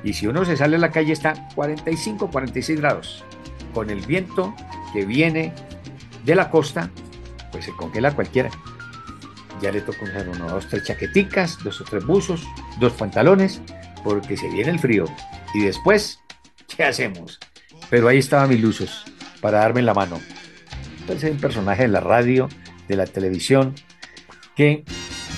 Y 0.03 0.13
si 0.13 0.27
uno 0.27 0.43
se 0.45 0.57
sale 0.57 0.77
a 0.77 0.79
la 0.79 0.91
calle 0.91 1.13
está 1.13 1.47
45, 1.55 2.29
46 2.31 2.79
grados. 2.79 3.23
Con 3.73 3.89
el 3.89 4.01
viento 4.01 4.53
que 4.93 5.05
viene 5.05 5.53
de 6.25 6.35
la 6.35 6.49
costa, 6.49 6.89
pues 7.51 7.65
se 7.65 7.71
congela 7.73 8.15
cualquiera. 8.15 8.49
Ya 9.61 9.71
le 9.71 9.81
toca 9.81 10.03
usar 10.03 10.27
uno, 10.27 10.49
dos, 10.49 10.67
tres 10.67 10.85
chaqueticas, 10.85 11.63
dos 11.63 11.81
o 11.81 11.83
tres 11.83 12.05
buzos, 12.05 12.47
dos 12.79 12.93
pantalones, 12.93 13.61
porque 14.03 14.35
se 14.35 14.49
viene 14.49 14.71
el 14.71 14.79
frío. 14.79 15.05
Y 15.53 15.61
después, 15.61 16.19
¿qué 16.75 16.83
hacemos? 16.83 17.39
Pero 17.89 18.07
ahí 18.07 18.17
estaban 18.17 18.49
mis 18.49 18.61
luzos 18.61 19.05
para 19.39 19.59
darme 19.59 19.81
la 19.81 19.93
mano 19.93 20.19
es 21.13 21.23
un 21.23 21.37
personaje 21.37 21.83
de 21.83 21.87
la 21.89 21.99
radio, 21.99 22.47
de 22.87 22.95
la 22.95 23.05
televisión, 23.05 23.75
que 24.55 24.83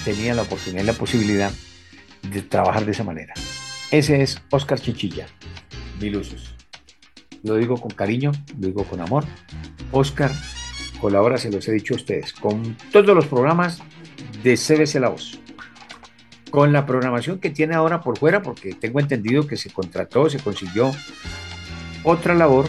tenía 0.06 0.34
la 0.34 0.44
oportunidad 0.44 0.84
y 0.84 0.88
la 0.88 0.94
posibilidad 0.94 1.52
de 2.22 2.42
trabajar 2.42 2.86
de 2.86 2.92
esa 2.92 3.04
manera. 3.04 3.34
Ese 3.92 4.22
es 4.22 4.42
Oscar 4.50 4.80
Chichilla, 4.80 5.28
mil 6.00 6.18
usos. 6.18 6.56
Lo 7.44 7.56
digo 7.56 7.78
con 7.78 7.92
cariño, 7.92 8.32
lo 8.60 8.68
digo 8.68 8.84
con 8.86 9.02
amor. 9.02 9.26
Oscar 9.92 10.32
colabora, 11.00 11.38
se 11.38 11.52
los 11.52 11.68
he 11.68 11.74
dicho 11.74 11.94
a 11.94 11.98
ustedes, 11.98 12.34
con 12.34 12.78
todos 12.92 13.16
los 13.16 13.26
programas 13.28 13.80
de 14.44 14.56
CBC 14.56 15.00
La 15.00 15.10
Voz. 15.10 15.40
Con 16.52 16.72
la 16.72 16.86
programación 16.86 17.40
que 17.40 17.50
tiene 17.50 17.74
ahora 17.74 18.02
por 18.02 18.18
fuera, 18.18 18.44
porque 18.44 18.74
tengo 18.74 19.00
entendido 19.00 19.48
que 19.48 19.58
se 19.58 19.72
contrató, 19.72 20.30
se 20.30 20.40
consiguió 20.40 20.92
otra 22.04 22.36
labor 22.36 22.68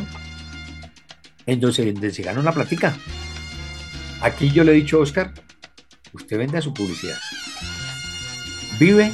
entonces 1.47 2.15
se 2.15 2.23
gana 2.23 2.41
una 2.41 2.53
platica. 2.53 2.95
Aquí 4.21 4.51
yo 4.51 4.65
le 4.65 4.73
he 4.73 4.75
dicho 4.75 4.99
a 4.99 5.01
Oscar, 5.01 5.33
usted 6.13 6.39
vende 6.39 6.59
a 6.59 6.63
su 6.63 6.73
publicidad. 6.73 7.19
Vive 8.79 9.13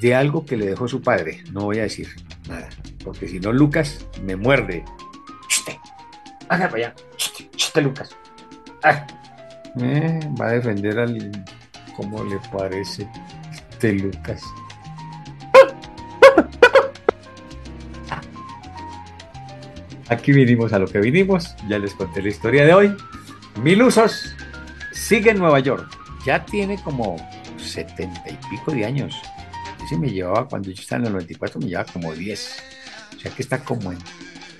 de 0.00 0.14
algo 0.14 0.46
que 0.46 0.56
le 0.56 0.66
dejó 0.66 0.86
su 0.86 1.02
padre. 1.02 1.42
No 1.50 1.62
voy 1.62 1.78
a 1.80 1.82
decir 1.82 2.08
nada, 2.48 2.68
porque 3.02 3.26
si 3.26 3.40
no 3.40 3.52
Lucas 3.52 4.06
me 4.22 4.36
muerde. 4.36 4.84
Chiste, 5.48 5.78
para 6.48 6.66
allá. 6.66 6.94
Chiste, 7.16 7.80
Lucas. 7.80 8.10
Eh, 9.80 10.20
va 10.40 10.48
a 10.48 10.52
defender 10.52 10.98
al... 11.00 11.44
¿Cómo 11.96 12.24
le 12.24 12.38
parece 12.52 13.08
este 13.52 13.92
Lucas? 13.92 14.42
Aquí 20.08 20.32
vinimos 20.32 20.72
a 20.72 20.78
lo 20.78 20.86
que 20.86 21.00
vinimos, 21.00 21.54
ya 21.68 21.78
les 21.78 21.94
conté 21.94 22.22
la 22.22 22.28
historia 22.28 22.64
de 22.64 22.74
hoy. 22.74 22.96
Mil 23.62 23.82
usos 23.82 24.34
sigue 24.92 25.30
en 25.30 25.38
Nueva 25.38 25.60
York. 25.60 25.88
Ya 26.26 26.44
tiene 26.44 26.80
como 26.82 27.16
setenta 27.56 28.28
y 28.28 28.38
pico 28.50 28.72
de 28.72 28.84
años. 28.84 29.20
Ese 29.84 29.96
me 29.98 30.10
llevaba, 30.10 30.46
cuando 30.46 30.70
yo 30.70 30.80
estaba 30.80 31.00
en 31.00 31.06
el 31.06 31.12
94, 31.12 31.60
me 31.60 31.68
llevaba 31.68 31.92
como 31.92 32.12
10. 32.12 32.62
O 33.16 33.20
sea 33.20 33.30
que 33.30 33.42
está 33.42 33.64
como 33.64 33.92
en 33.92 33.98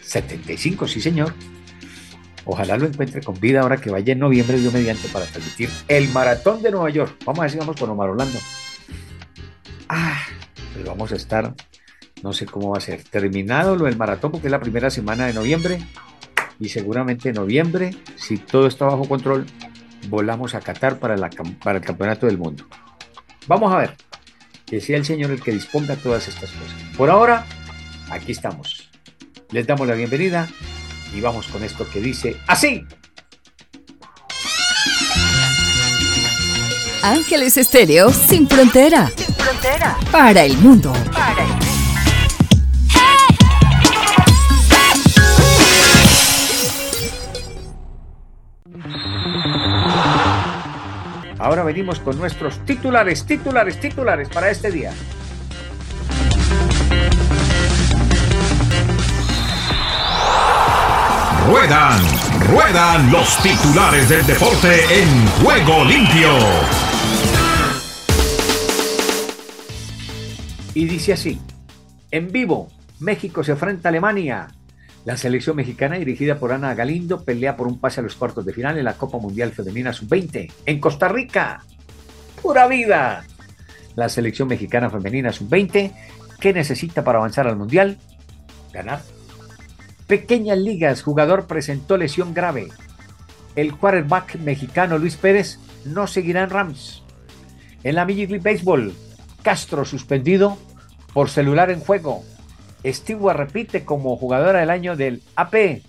75, 0.03 0.89
sí 0.89 1.01
señor. 1.01 1.35
Ojalá 2.47 2.77
lo 2.77 2.87
encuentre 2.87 3.23
con 3.23 3.39
vida 3.41 3.61
ahora 3.61 3.79
que 3.79 3.91
vaya 3.91 4.13
en 4.13 4.19
noviembre, 4.19 4.59
Dios 4.59 4.73
mediante, 4.73 5.09
para 5.09 5.25
transmitir 5.27 5.71
el 5.89 6.09
maratón 6.11 6.63
de 6.63 6.71
Nueva 6.71 6.91
York. 6.91 7.17
Vamos 7.25 7.41
a 7.41 7.43
ver 7.43 7.51
si 7.51 7.59
vamos 7.59 7.77
con 7.77 7.91
Omar 7.91 8.11
Orlando. 8.11 8.39
Ah, 9.89 10.23
pero 10.75 10.91
vamos 10.91 11.13
a 11.13 11.17
estar 11.17 11.55
no 12.25 12.33
sé 12.33 12.47
cómo 12.47 12.71
va 12.71 12.79
a 12.79 12.81
ser. 12.81 13.03
Terminado 13.03 13.77
lo 13.77 13.85
del 13.85 13.99
maratón, 13.99 14.33
porque 14.33 14.47
es 14.47 14.51
la 14.51 14.59
primera 14.59 14.89
semana 14.89 15.27
de 15.27 15.35
noviembre. 15.35 15.79
Y 16.59 16.71
seguramente 16.71 17.29
en 17.29 17.35
noviembre, 17.35 17.91
si 18.17 18.39
todo 18.39 18.67
está 18.67 18.87
bajo 18.87 19.07
control, 19.07 19.45
volamos 20.09 20.55
a 20.55 20.61
Qatar 20.61 20.99
para, 20.99 21.17
para 21.63 21.79
el 21.79 21.85
campeonato 21.85 22.25
del 22.25 22.39
mundo. 22.39 22.67
Vamos 23.47 23.73
a 23.75 23.77
ver. 23.77 23.95
Que 24.65 24.81
sea 24.81 24.97
el 24.97 25.05
Señor 25.05 25.33
el 25.33 25.43
que 25.43 25.53
disponga 25.53 25.97
todas 25.97 26.27
estas 26.27 26.51
cosas. 26.51 26.75
Por 26.97 27.11
ahora, 27.11 27.45
aquí 28.11 28.33
estamos. 28.33 28.91
Les 29.51 29.67
damos 29.67 29.87
la 29.87 29.95
bienvenida 29.95 30.49
y 31.15 31.21
vamos 31.21 31.47
con 31.47 31.63
esto 31.63 31.89
que 31.89 32.01
dice 32.01 32.37
así. 32.47 32.85
Ángeles 37.03 37.57
Estéreo 37.57 38.11
sin 38.11 38.49
frontera. 38.49 39.11
Sin 39.17 39.35
frontera. 39.35 39.97
Para 40.11 40.45
el 40.45 40.57
mundo. 40.59 40.93
Para 41.13 41.43
el 41.43 41.49
mundo. 41.49 41.65
Ahora 51.39 51.63
venimos 51.63 52.01
con 52.01 52.17
nuestros 52.19 52.65
titulares, 52.65 53.27
titulares, 53.27 53.79
titulares 53.79 54.31
para 54.31 54.51
este 54.51 54.71
día. 54.71 54.93
Ruedan, 61.47 62.01
ruedan 62.51 63.13
los 63.13 63.37
titulares 63.43 64.09
del 64.09 64.27
deporte 64.27 64.69
en 64.91 65.27
juego 65.43 65.85
limpio. 65.85 66.29
Y 70.75 70.87
dice 70.87 71.13
así, 71.13 71.41
en 72.11 72.33
vivo, 72.33 72.69
México 73.01 73.45
se 73.45 73.53
enfrenta 73.53 73.89
a 73.89 73.91
Alemania 73.91 74.49
la 75.05 75.17
selección 75.17 75.57
mexicana, 75.57 75.97
dirigida 75.97 76.39
por 76.39 76.53
Ana 76.53 76.75
Galindo, 76.75 77.25
pelea 77.25 77.57
por 77.57 77.67
un 77.67 77.79
pase 77.79 78.01
a 78.01 78.03
los 78.03 78.15
cuartos 78.15 78.47
de 78.47 78.55
final 78.55 78.79
en 78.79 78.85
la 78.85 78.95
Copa 78.95 79.19
Mundial 79.19 79.53
Femenina 79.53 79.93
Sub-20 79.93 80.51
en 80.65 80.81
Costa 80.81 81.09
Rica. 81.09 81.63
¡Pura 82.41 82.67
vida! 82.67 83.25
la 83.97 84.09
selección 84.09 84.49
mexicana 84.49 84.91
femenina 84.91 85.33
sub-20. 85.33 85.93
¿Qué 86.41 86.53
necesita 86.53 87.05
para 87.05 87.19
avanzar 87.19 87.47
al 87.47 87.57
Mundial? 87.57 87.99
Ganar. 88.73 89.14
Pequeñas 90.07 90.59
ligas, 90.59 91.03
jugador 91.03 91.47
presentó 91.47 91.97
lesión 91.97 92.35
grave. 92.35 92.69
El 93.57 93.77
quarterback 93.77 94.37
mexicano 94.37 94.99
Luis 94.99 95.17
Pérez 95.17 95.59
no 95.85 96.07
seguirá 96.07 96.43
en 96.43 96.51
Rams. 96.51 97.03
En 97.83 97.95
la 97.95 98.05
Major 98.05 98.31
League 98.31 98.39
Baseball, 98.39 98.93
Castro 99.43 99.85
suspendido 99.85 100.59
por 101.13 101.31
celular 101.31 101.71
en 101.71 101.81
juego. 101.81 102.25
Stewart 102.85 103.37
repite 103.37 103.85
como 103.85 104.17
jugadora 104.17 104.61
del 104.61 104.71
año 104.71 104.97
del 104.97 105.23
AP. 105.37 105.83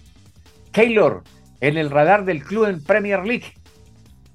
Keylor 0.71 1.23
en 1.59 1.77
el 1.77 1.89
radar 1.89 2.25
del 2.25 2.43
club 2.43 2.65
en 2.65 2.83
Premier 2.83 3.25
League. 3.25 3.53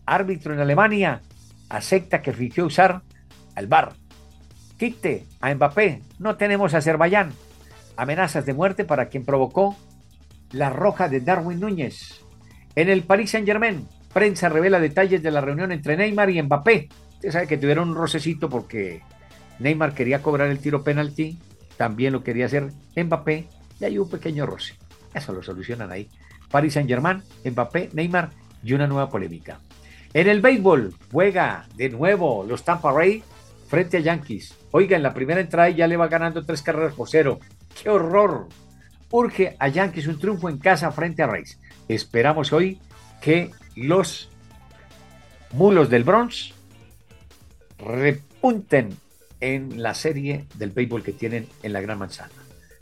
Árbitro 0.04 0.52
en 0.52 0.60
Alemania 0.60 1.22
acepta 1.68 2.20
que 2.20 2.32
fingió 2.32 2.66
usar 2.66 3.02
al 3.54 3.66
bar. 3.66 3.94
Quite 4.78 5.24
a 5.40 5.54
Mbappé. 5.54 6.02
No 6.18 6.36
tenemos 6.36 6.74
Azerbaiyán. 6.74 7.32
Amenazas 8.00 8.46
de 8.46 8.54
muerte 8.54 8.86
para 8.86 9.10
quien 9.10 9.26
provocó 9.26 9.76
la 10.52 10.70
roja 10.70 11.10
de 11.10 11.20
Darwin 11.20 11.60
Núñez. 11.60 12.24
En 12.74 12.88
el 12.88 13.02
Paris 13.02 13.32
Saint 13.32 13.46
Germain, 13.46 13.86
prensa 14.14 14.48
revela 14.48 14.80
detalles 14.80 15.22
de 15.22 15.30
la 15.30 15.42
reunión 15.42 15.70
entre 15.70 15.98
Neymar 15.98 16.30
y 16.30 16.42
Mbappé. 16.42 16.88
Usted 17.16 17.30
sabe 17.30 17.46
que 17.46 17.58
tuvieron 17.58 17.90
un 17.90 17.96
rocecito 17.96 18.48
porque 18.48 19.02
Neymar 19.58 19.92
quería 19.92 20.22
cobrar 20.22 20.48
el 20.48 20.60
tiro 20.60 20.82
penalti, 20.82 21.38
también 21.76 22.14
lo 22.14 22.24
quería 22.24 22.46
hacer 22.46 22.72
Mbappé, 22.96 23.48
y 23.78 23.84
hay 23.84 23.98
un 23.98 24.08
pequeño 24.08 24.46
roce. 24.46 24.76
Eso 25.12 25.34
lo 25.34 25.42
solucionan 25.42 25.92
ahí. 25.92 26.08
Paris 26.50 26.72
Saint 26.72 26.88
Germain, 26.88 27.22
Mbappé, 27.44 27.90
Neymar 27.92 28.30
y 28.64 28.72
una 28.72 28.86
nueva 28.86 29.10
polémica. 29.10 29.60
En 30.14 30.26
el 30.26 30.40
béisbol 30.40 30.94
juega 31.12 31.66
de 31.76 31.90
nuevo 31.90 32.46
los 32.48 32.64
Tampa 32.64 32.92
Rays 32.92 33.22
frente 33.68 33.98
a 33.98 34.00
Yankees. 34.00 34.54
Oiga, 34.70 34.96
en 34.96 35.02
la 35.02 35.12
primera 35.12 35.42
entrada 35.42 35.68
ya 35.68 35.86
le 35.86 35.98
va 35.98 36.08
ganando 36.08 36.46
tres 36.46 36.62
carreras 36.62 36.94
por 36.94 37.10
cero. 37.10 37.40
¡Qué 37.82 37.88
horror! 37.88 38.48
Urge 39.10 39.56
a 39.58 39.68
Yankees 39.68 40.06
un 40.06 40.18
triunfo 40.18 40.48
en 40.48 40.58
casa 40.58 40.92
frente 40.92 41.22
a 41.22 41.26
Rays. 41.26 41.58
Esperamos 41.88 42.52
hoy 42.52 42.78
que 43.22 43.50
los 43.74 44.28
mulos 45.52 45.88
del 45.88 46.04
Bronx 46.04 46.52
repunten 47.78 48.90
en 49.40 49.82
la 49.82 49.94
serie 49.94 50.44
del 50.56 50.70
béisbol 50.70 51.02
que 51.02 51.12
tienen 51.12 51.48
en 51.62 51.72
la 51.72 51.80
Gran 51.80 51.98
Manzana. 51.98 52.30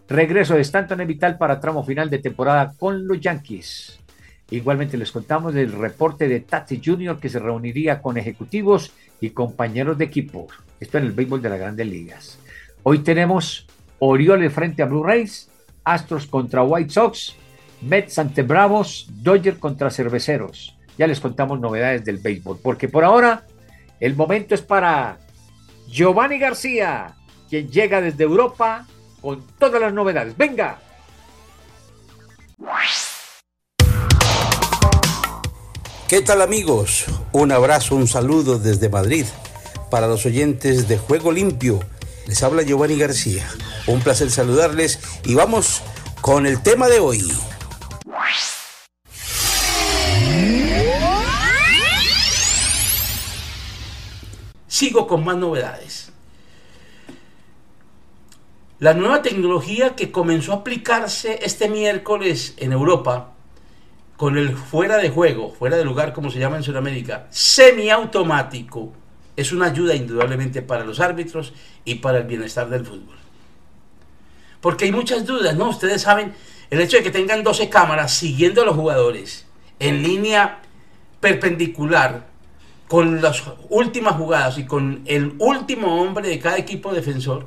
Regreso 0.08 0.54
de 0.54 0.62
Stanton 0.62 1.00
en 1.00 1.08
Vital 1.08 1.38
para 1.38 1.60
tramo 1.60 1.84
final 1.84 2.10
de 2.10 2.18
temporada 2.18 2.74
con 2.76 3.06
los 3.06 3.20
Yankees. 3.20 4.00
Igualmente 4.50 4.96
les 4.96 5.12
contamos 5.12 5.54
del 5.54 5.72
reporte 5.72 6.26
de 6.26 6.40
Tati 6.40 6.80
Jr. 6.84 7.20
que 7.20 7.28
se 7.28 7.38
reuniría 7.38 8.02
con 8.02 8.16
ejecutivos 8.16 8.92
y 9.20 9.30
compañeros 9.30 9.96
de 9.96 10.06
equipo. 10.06 10.48
Esto 10.80 10.98
en 10.98 11.04
el 11.04 11.12
béisbol 11.12 11.40
de 11.40 11.50
las 11.50 11.58
grandes 11.60 11.86
ligas. 11.86 12.38
Hoy 12.82 13.00
tenemos 13.00 13.66
Orioles 13.98 14.52
frente 14.52 14.82
a 14.82 14.86
Blue 14.86 15.02
Rays, 15.02 15.48
Astros 15.84 16.26
contra 16.26 16.62
White 16.62 16.90
Sox, 16.90 17.34
Mets 17.80 18.18
ante 18.18 18.42
Bravos, 18.42 19.06
Dodgers 19.10 19.58
contra 19.58 19.90
Cerveceros. 19.90 20.76
Ya 20.96 21.06
les 21.06 21.20
contamos 21.20 21.60
novedades 21.60 22.04
del 22.04 22.18
béisbol, 22.18 22.58
porque 22.62 22.88
por 22.88 23.04
ahora 23.04 23.46
el 24.00 24.16
momento 24.16 24.54
es 24.54 24.62
para 24.62 25.18
Giovanni 25.88 26.38
García, 26.38 27.14
quien 27.48 27.70
llega 27.70 28.00
desde 28.00 28.24
Europa 28.24 28.86
con 29.20 29.44
todas 29.58 29.80
las 29.80 29.92
novedades. 29.92 30.36
¡Venga! 30.36 30.78
¿Qué 36.08 36.22
tal 36.22 36.40
amigos? 36.42 37.04
Un 37.32 37.52
abrazo, 37.52 37.94
un 37.94 38.08
saludo 38.08 38.58
desde 38.58 38.88
Madrid. 38.88 39.26
Para 39.90 40.06
los 40.06 40.24
oyentes 40.26 40.88
de 40.88 40.96
Juego 40.98 41.32
Limpio, 41.32 41.80
les 42.26 42.42
habla 42.42 42.62
Giovanni 42.62 42.96
García. 42.96 43.46
Un 43.88 44.00
placer 44.00 44.30
saludarles 44.30 45.00
y 45.24 45.34
vamos 45.34 45.82
con 46.20 46.44
el 46.44 46.62
tema 46.62 46.88
de 46.88 47.00
hoy. 47.00 47.26
Sigo 54.66 55.06
con 55.06 55.24
más 55.24 55.38
novedades. 55.38 56.12
La 58.78 58.92
nueva 58.92 59.22
tecnología 59.22 59.96
que 59.96 60.12
comenzó 60.12 60.52
a 60.52 60.56
aplicarse 60.56 61.38
este 61.42 61.70
miércoles 61.70 62.56
en 62.58 62.72
Europa 62.72 63.32
con 64.18 64.36
el 64.36 64.54
fuera 64.54 64.98
de 64.98 65.08
juego, 65.08 65.50
fuera 65.50 65.78
de 65.78 65.84
lugar 65.86 66.12
como 66.12 66.30
se 66.30 66.38
llama 66.38 66.58
en 66.58 66.62
Sudamérica, 66.62 67.26
semiautomático, 67.30 68.92
es 69.34 69.50
una 69.50 69.66
ayuda 69.66 69.94
indudablemente 69.94 70.60
para 70.60 70.84
los 70.84 71.00
árbitros 71.00 71.54
y 71.86 71.94
para 71.96 72.18
el 72.18 72.24
bienestar 72.24 72.68
del 72.68 72.84
fútbol. 72.84 73.27
Porque 74.60 74.86
hay 74.86 74.92
muchas 74.92 75.24
dudas, 75.24 75.56
¿no? 75.56 75.68
Ustedes 75.68 76.02
saben, 76.02 76.34
el 76.70 76.80
hecho 76.80 76.96
de 76.96 77.02
que 77.02 77.10
tengan 77.10 77.42
12 77.42 77.68
cámaras 77.68 78.12
siguiendo 78.12 78.62
a 78.62 78.64
los 78.64 78.76
jugadores 78.76 79.46
en 79.78 80.02
línea 80.02 80.60
perpendicular 81.20 82.26
con 82.88 83.20
las 83.20 83.42
últimas 83.68 84.14
jugadas 84.16 84.58
y 84.58 84.64
con 84.64 85.02
el 85.06 85.34
último 85.38 86.00
hombre 86.02 86.28
de 86.28 86.38
cada 86.38 86.58
equipo 86.58 86.92
defensor, 86.92 87.46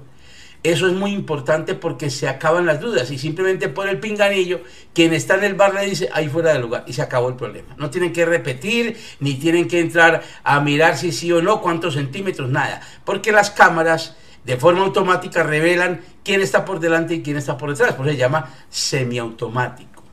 eso 0.63 0.85
es 0.85 0.93
muy 0.93 1.11
importante 1.11 1.73
porque 1.73 2.11
se 2.11 2.27
acaban 2.27 2.67
las 2.67 2.79
dudas 2.79 3.09
y 3.09 3.17
simplemente 3.17 3.67
por 3.67 3.89
el 3.89 3.99
pinganillo, 3.99 4.61
quien 4.93 5.11
está 5.11 5.33
en 5.35 5.43
el 5.43 5.55
bar 5.55 5.73
le 5.73 5.87
dice 5.87 6.09
ahí 6.13 6.29
fuera 6.29 6.53
del 6.53 6.61
lugar 6.61 6.83
y 6.85 6.93
se 6.93 7.01
acabó 7.01 7.29
el 7.29 7.35
problema. 7.35 7.73
No 7.77 7.89
tienen 7.89 8.13
que 8.13 8.25
repetir 8.25 8.95
ni 9.19 9.33
tienen 9.35 9.67
que 9.67 9.79
entrar 9.79 10.21
a 10.43 10.59
mirar 10.59 10.97
si 10.97 11.11
sí 11.11 11.31
o 11.31 11.41
no, 11.41 11.61
cuántos 11.61 11.95
centímetros, 11.95 12.51
nada. 12.51 12.81
Porque 13.05 13.31
las 13.31 13.49
cámaras 13.49 14.15
de 14.43 14.57
forma 14.57 14.81
automática 14.81 15.43
revelan 15.43 16.01
quién 16.23 16.41
está 16.41 16.65
por 16.65 16.79
delante 16.79 17.15
y 17.15 17.21
quién 17.21 17.37
está 17.37 17.57
por 17.57 17.69
detrás. 17.69 17.93
Por 17.93 18.07
eso 18.07 18.15
se 18.15 18.19
llama 18.19 18.49
semiautomático. 18.69 20.03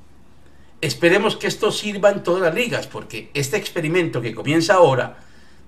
Esperemos 0.81 1.37
que 1.37 1.49
esto 1.49 1.73
sirva 1.73 2.11
en 2.11 2.23
todas 2.23 2.43
las 2.43 2.55
ligas 2.55 2.87
porque 2.87 3.31
este 3.35 3.57
experimento 3.57 4.21
que 4.21 4.35
comienza 4.35 4.75
ahora, 4.75 5.19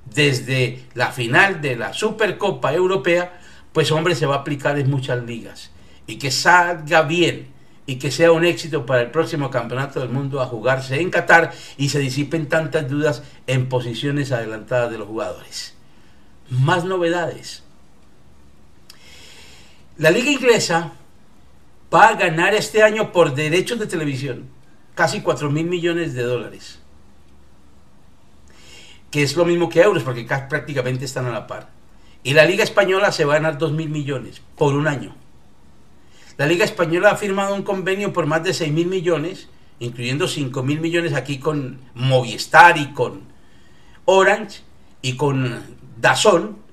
desde 0.05 0.85
la 0.95 1.11
final 1.11 1.61
de 1.61 1.77
la 1.77 1.93
Supercopa 1.93 2.73
Europea, 2.73 3.41
pues 3.73 3.91
hombre, 3.93 4.15
se 4.15 4.27
va 4.27 4.37
a 4.37 4.39
aplicar 4.39 4.79
en 4.79 4.91
muchas 4.91 5.23
ligas. 5.25 5.71
Y 6.07 6.17
que 6.17 6.31
salga 6.31 7.03
bien 7.03 7.49
y 7.87 7.97
que 7.97 8.13
sea 8.13 8.31
un 8.31 8.45
éxito 8.45 8.87
para 8.87 9.03
el 9.03 9.11
próximo 9.11 9.51
campeonato 9.51 9.99
del 10.01 10.11
mundo 10.11 10.41
a 10.41 10.47
jugarse 10.47 11.01
en 11.01 11.11
Qatar 11.11 11.53
y 11.77 11.89
se 11.89 11.99
disipen 11.99 12.49
tantas 12.49 12.89
dudas 12.89 13.25
en 13.49 13.69
posiciones 13.69 14.31
adelantadas 14.31 14.93
de 14.93 14.99
los 14.99 15.09
jugadores. 15.09 15.75
Más 16.51 16.85
novedades. 16.85 17.65
La 20.01 20.11
liga 20.11 20.31
inglesa 20.31 20.95
va 21.93 22.09
a 22.09 22.15
ganar 22.15 22.55
este 22.55 22.83
año 22.83 23.13
por 23.13 23.35
derechos 23.35 23.79
de 23.79 23.87
televisión 23.87 24.49
casi 24.95 25.21
4 25.21 25.51
mil 25.51 25.67
millones 25.67 26.15
de 26.15 26.23
dólares. 26.23 26.81
Que 29.11 29.23
es 29.23 29.37
lo 29.37 29.45
mismo 29.45 29.69
que 29.69 29.83
euros 29.83 30.03
porque 30.03 30.25
prácticamente 30.25 31.05
están 31.05 31.27
a 31.27 31.31
la 31.31 31.47
par. 31.47 31.69
Y 32.23 32.33
la 32.33 32.47
Liga 32.47 32.65
Española 32.65 33.13
se 33.13 33.27
va 33.27 33.35
a 33.35 33.37
ganar 33.41 33.59
2 33.59 33.73
mil 33.73 33.91
millones 33.91 34.41
por 34.57 34.73
un 34.73 34.89
año. 34.89 35.15
La 36.39 36.47
Liga 36.47 36.65
Española 36.65 37.11
ha 37.11 37.17
firmado 37.17 37.55
un 37.55 37.63
convenio 37.63 38.15
por 38.15 38.25
más 38.25 38.43
de 38.43 38.55
6 38.55 38.73
mil 38.73 38.87
millones, 38.87 39.51
incluyendo 39.81 40.29
5 40.29 40.63
mil 40.63 40.81
millones 40.81 41.13
aquí 41.13 41.39
con 41.39 41.79
Movistar 41.93 42.79
y 42.79 42.95
con 42.95 43.25
Orange 44.07 44.63
y 45.03 45.17
con 45.17 45.63
Dazón, 46.01 46.70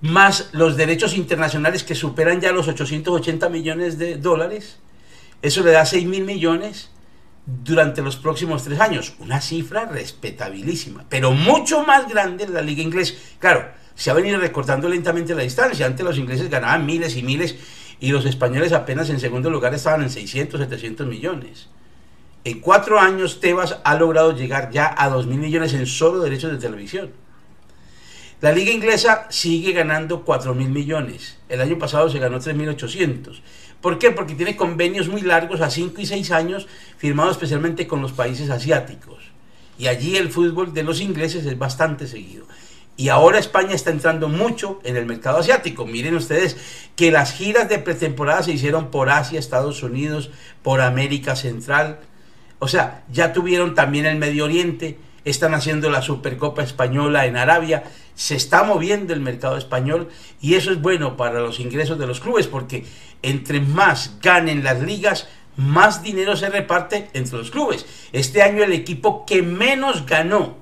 más 0.00 0.48
los 0.52 0.76
derechos 0.76 1.14
internacionales 1.14 1.84
que 1.84 1.94
superan 1.94 2.40
ya 2.40 2.52
los 2.52 2.68
880 2.68 3.48
millones 3.48 3.98
de 3.98 4.16
dólares. 4.16 4.78
Eso 5.42 5.62
le 5.62 5.72
da 5.72 5.84
6 5.84 6.06
mil 6.06 6.24
millones 6.24 6.90
durante 7.46 8.02
los 8.02 8.16
próximos 8.16 8.64
tres 8.64 8.80
años. 8.80 9.14
Una 9.18 9.40
cifra 9.40 9.86
respetabilísima, 9.86 11.04
pero 11.08 11.32
mucho 11.32 11.84
más 11.84 12.08
grande 12.08 12.48
la 12.48 12.62
liga 12.62 12.82
inglesa. 12.82 13.14
Claro, 13.38 13.68
se 13.94 14.10
ha 14.10 14.14
venido 14.14 14.38
recortando 14.38 14.88
lentamente 14.88 15.34
la 15.34 15.42
distancia. 15.42 15.86
Antes 15.86 16.04
los 16.04 16.18
ingleses 16.18 16.48
ganaban 16.48 16.86
miles 16.86 17.16
y 17.16 17.22
miles 17.22 17.56
y 18.00 18.12
los 18.12 18.24
españoles 18.24 18.72
apenas 18.72 19.10
en 19.10 19.20
segundo 19.20 19.50
lugar 19.50 19.74
estaban 19.74 20.02
en 20.02 20.10
600, 20.10 20.60
700 20.60 21.06
millones. 21.06 21.68
En 22.44 22.60
cuatro 22.60 22.98
años 22.98 23.40
Tebas 23.40 23.78
ha 23.84 23.94
logrado 23.96 24.34
llegar 24.34 24.70
ya 24.70 24.94
a 24.96 25.10
2 25.10 25.26
mil 25.26 25.38
millones 25.38 25.74
en 25.74 25.84
solo 25.86 26.20
derechos 26.20 26.50
de 26.50 26.56
televisión. 26.56 27.12
La 28.40 28.52
liga 28.52 28.72
inglesa 28.72 29.26
sigue 29.28 29.72
ganando 29.72 30.24
4 30.24 30.54
mil 30.54 30.70
millones. 30.70 31.36
El 31.50 31.60
año 31.60 31.78
pasado 31.78 32.08
se 32.08 32.18
ganó 32.18 32.38
3.800. 32.38 33.40
¿Por 33.82 33.98
qué? 33.98 34.12
Porque 34.12 34.34
tiene 34.34 34.56
convenios 34.56 35.08
muy 35.08 35.20
largos 35.20 35.60
a 35.60 35.68
5 35.68 36.00
y 36.00 36.06
6 36.06 36.30
años 36.30 36.66
firmados 36.96 37.32
especialmente 37.32 37.86
con 37.86 38.00
los 38.00 38.12
países 38.12 38.48
asiáticos. 38.48 39.18
Y 39.78 39.88
allí 39.88 40.16
el 40.16 40.30
fútbol 40.30 40.72
de 40.72 40.82
los 40.82 41.02
ingleses 41.02 41.44
es 41.44 41.58
bastante 41.58 42.06
seguido. 42.06 42.46
Y 42.96 43.10
ahora 43.10 43.38
España 43.38 43.74
está 43.74 43.90
entrando 43.90 44.28
mucho 44.28 44.80
en 44.84 44.96
el 44.96 45.04
mercado 45.04 45.38
asiático. 45.38 45.86
Miren 45.86 46.16
ustedes 46.16 46.56
que 46.96 47.10
las 47.10 47.32
giras 47.32 47.68
de 47.68 47.78
pretemporada 47.78 48.42
se 48.42 48.52
hicieron 48.52 48.90
por 48.90 49.10
Asia, 49.10 49.38
Estados 49.38 49.82
Unidos, 49.82 50.30
por 50.62 50.80
América 50.80 51.36
Central. 51.36 52.00
O 52.58 52.68
sea, 52.68 53.04
ya 53.10 53.34
tuvieron 53.34 53.74
también 53.74 54.06
el 54.06 54.16
Medio 54.16 54.46
Oriente. 54.46 54.98
Están 55.24 55.54
haciendo 55.54 55.90
la 55.90 56.02
Supercopa 56.02 56.62
Española 56.62 57.26
en 57.26 57.36
Arabia, 57.36 57.84
se 58.14 58.36
está 58.36 58.62
moviendo 58.62 59.12
el 59.12 59.20
mercado 59.20 59.56
español 59.56 60.08
y 60.40 60.54
eso 60.54 60.72
es 60.72 60.80
bueno 60.80 61.16
para 61.16 61.40
los 61.40 61.60
ingresos 61.60 61.98
de 61.98 62.06
los 62.06 62.20
clubes 62.20 62.46
porque 62.46 62.84
entre 63.22 63.60
más 63.60 64.18
ganen 64.20 64.64
las 64.64 64.80
ligas, 64.80 65.28
más 65.56 66.02
dinero 66.02 66.36
se 66.36 66.48
reparte 66.48 67.08
entre 67.12 67.38
los 67.38 67.50
clubes. 67.50 67.86
Este 68.12 68.42
año 68.42 68.62
el 68.62 68.72
equipo 68.72 69.24
que 69.26 69.42
menos 69.42 70.06
ganó 70.06 70.58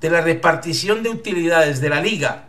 de 0.00 0.10
la 0.10 0.20
repartición 0.20 1.02
de 1.02 1.10
utilidades 1.10 1.80
de 1.80 1.88
la 1.88 2.00
liga 2.00 2.46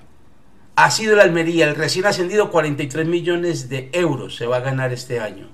ha 0.76 0.90
sido 0.90 1.14
el 1.14 1.20
Almería, 1.20 1.68
el 1.68 1.76
recién 1.76 2.06
ascendido 2.06 2.50
43 2.50 3.06
millones 3.06 3.70
de 3.70 3.90
euros 3.94 4.36
se 4.36 4.48
va 4.48 4.58
a 4.58 4.62
ganar 4.62 4.94
este 4.94 5.20
año 5.20 5.50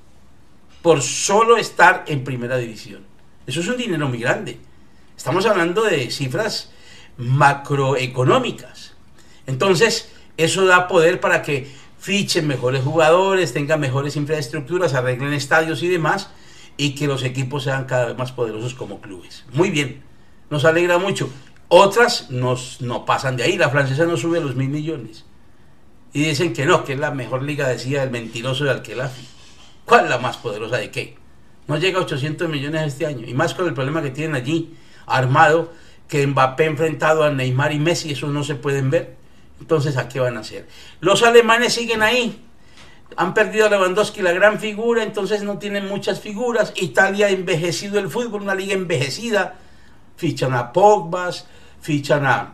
por 0.81 1.01
solo 1.01 1.57
estar 1.57 2.05
en 2.07 2.23
primera 2.23 2.57
división. 2.57 3.01
Eso 3.45 3.59
es 3.59 3.67
un 3.67 3.77
dinero 3.77 4.07
muy 4.07 4.19
grande. 4.19 4.57
Estamos 5.17 5.45
hablando 5.47 5.83
de 5.83 6.11
cifras 6.11 6.69
macroeconómicas. 7.17 8.93
Entonces, 9.47 10.11
eso 10.37 10.65
da 10.65 10.87
poder 10.87 11.19
para 11.19 11.41
que 11.41 11.67
fichen 11.97 12.47
mejores 12.47 12.83
jugadores, 12.83 13.51
tengan 13.51 13.79
mejores 13.79 14.15
infraestructuras, 14.15 14.93
arreglen 14.93 15.33
estadios 15.33 15.81
y 15.81 15.87
demás, 15.87 16.29
y 16.77 16.93
que 16.93 17.07
los 17.07 17.23
equipos 17.23 17.63
sean 17.63 17.85
cada 17.85 18.05
vez 18.05 18.17
más 18.17 18.31
poderosos 18.31 18.75
como 18.75 19.01
clubes. 19.01 19.43
Muy 19.53 19.71
bien, 19.71 20.03
nos 20.49 20.63
alegra 20.63 20.99
mucho. 20.99 21.29
Otras 21.67 22.29
nos, 22.29 22.79
no 22.81 23.05
pasan 23.05 23.35
de 23.35 23.43
ahí, 23.43 23.57
la 23.57 23.69
francesa 23.69 24.05
no 24.05 24.15
sube 24.15 24.39
los 24.39 24.55
mil 24.55 24.69
millones. 24.69 25.25
Y 26.13 26.23
dicen 26.23 26.53
que 26.53 26.65
no, 26.65 26.85
que 26.85 26.93
es 26.93 26.99
la 26.99 27.11
mejor 27.11 27.43
liga, 27.43 27.67
decía 27.67 28.03
el 28.03 28.11
mentiroso 28.11 28.63
de 28.63 28.71
Alquelafi. 28.71 29.27
¿Cuál 29.83 30.05
es 30.05 30.09
la 30.09 30.19
más 30.19 30.37
poderosa 30.37 30.77
de 30.77 30.91
qué? 30.91 31.17
No 31.67 31.77
llega 31.77 31.99
a 31.99 32.03
800 32.03 32.47
millones 32.47 32.83
este 32.83 33.05
año. 33.05 33.27
Y 33.27 33.33
más 33.33 33.53
con 33.53 33.67
el 33.67 33.73
problema 33.73 34.01
que 34.01 34.11
tienen 34.11 34.35
allí, 34.35 34.73
armado, 35.07 35.73
que 36.07 36.25
Mbappé 36.27 36.65
enfrentado 36.65 37.23
a 37.23 37.31
Neymar 37.31 37.73
y 37.73 37.79
Messi, 37.79 38.11
eso 38.11 38.27
no 38.27 38.43
se 38.43 38.55
pueden 38.55 38.89
ver. 38.89 39.15
Entonces, 39.59 39.97
¿a 39.97 40.07
qué 40.07 40.19
van 40.19 40.37
a 40.37 40.41
hacer? 40.41 40.67
Los 40.99 41.23
alemanes 41.23 41.73
siguen 41.73 42.03
ahí. 42.03 42.43
Han 43.15 43.33
perdido 43.33 43.65
a 43.65 43.69
Lewandowski, 43.69 44.21
la 44.21 44.31
gran 44.31 44.59
figura, 44.59 45.01
entonces 45.01 45.41
no 45.41 45.57
tienen 45.57 45.87
muchas 45.87 46.19
figuras. 46.19 46.73
Italia 46.75 47.27
ha 47.27 47.29
envejecido 47.29 47.99
el 47.99 48.09
fútbol, 48.09 48.43
una 48.43 48.53
liga 48.53 48.73
envejecida. 48.73 49.55
Fichan 50.17 50.53
a 50.53 50.71
Pogbas, 50.71 51.47
fichan 51.81 52.25
a 52.25 52.53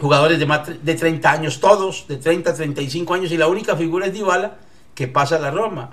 jugadores 0.00 0.38
de, 0.38 0.46
más 0.46 0.84
de 0.84 0.94
30 0.94 1.30
años, 1.30 1.60
todos, 1.60 2.06
de 2.08 2.16
30 2.16 2.50
a 2.50 2.54
35 2.54 3.14
años, 3.14 3.32
y 3.32 3.36
la 3.36 3.48
única 3.48 3.76
figura 3.76 4.06
es 4.06 4.12
Dybala, 4.12 4.56
que 4.94 5.08
pasa 5.08 5.36
a 5.36 5.40
la 5.40 5.50
Roma. 5.50 5.90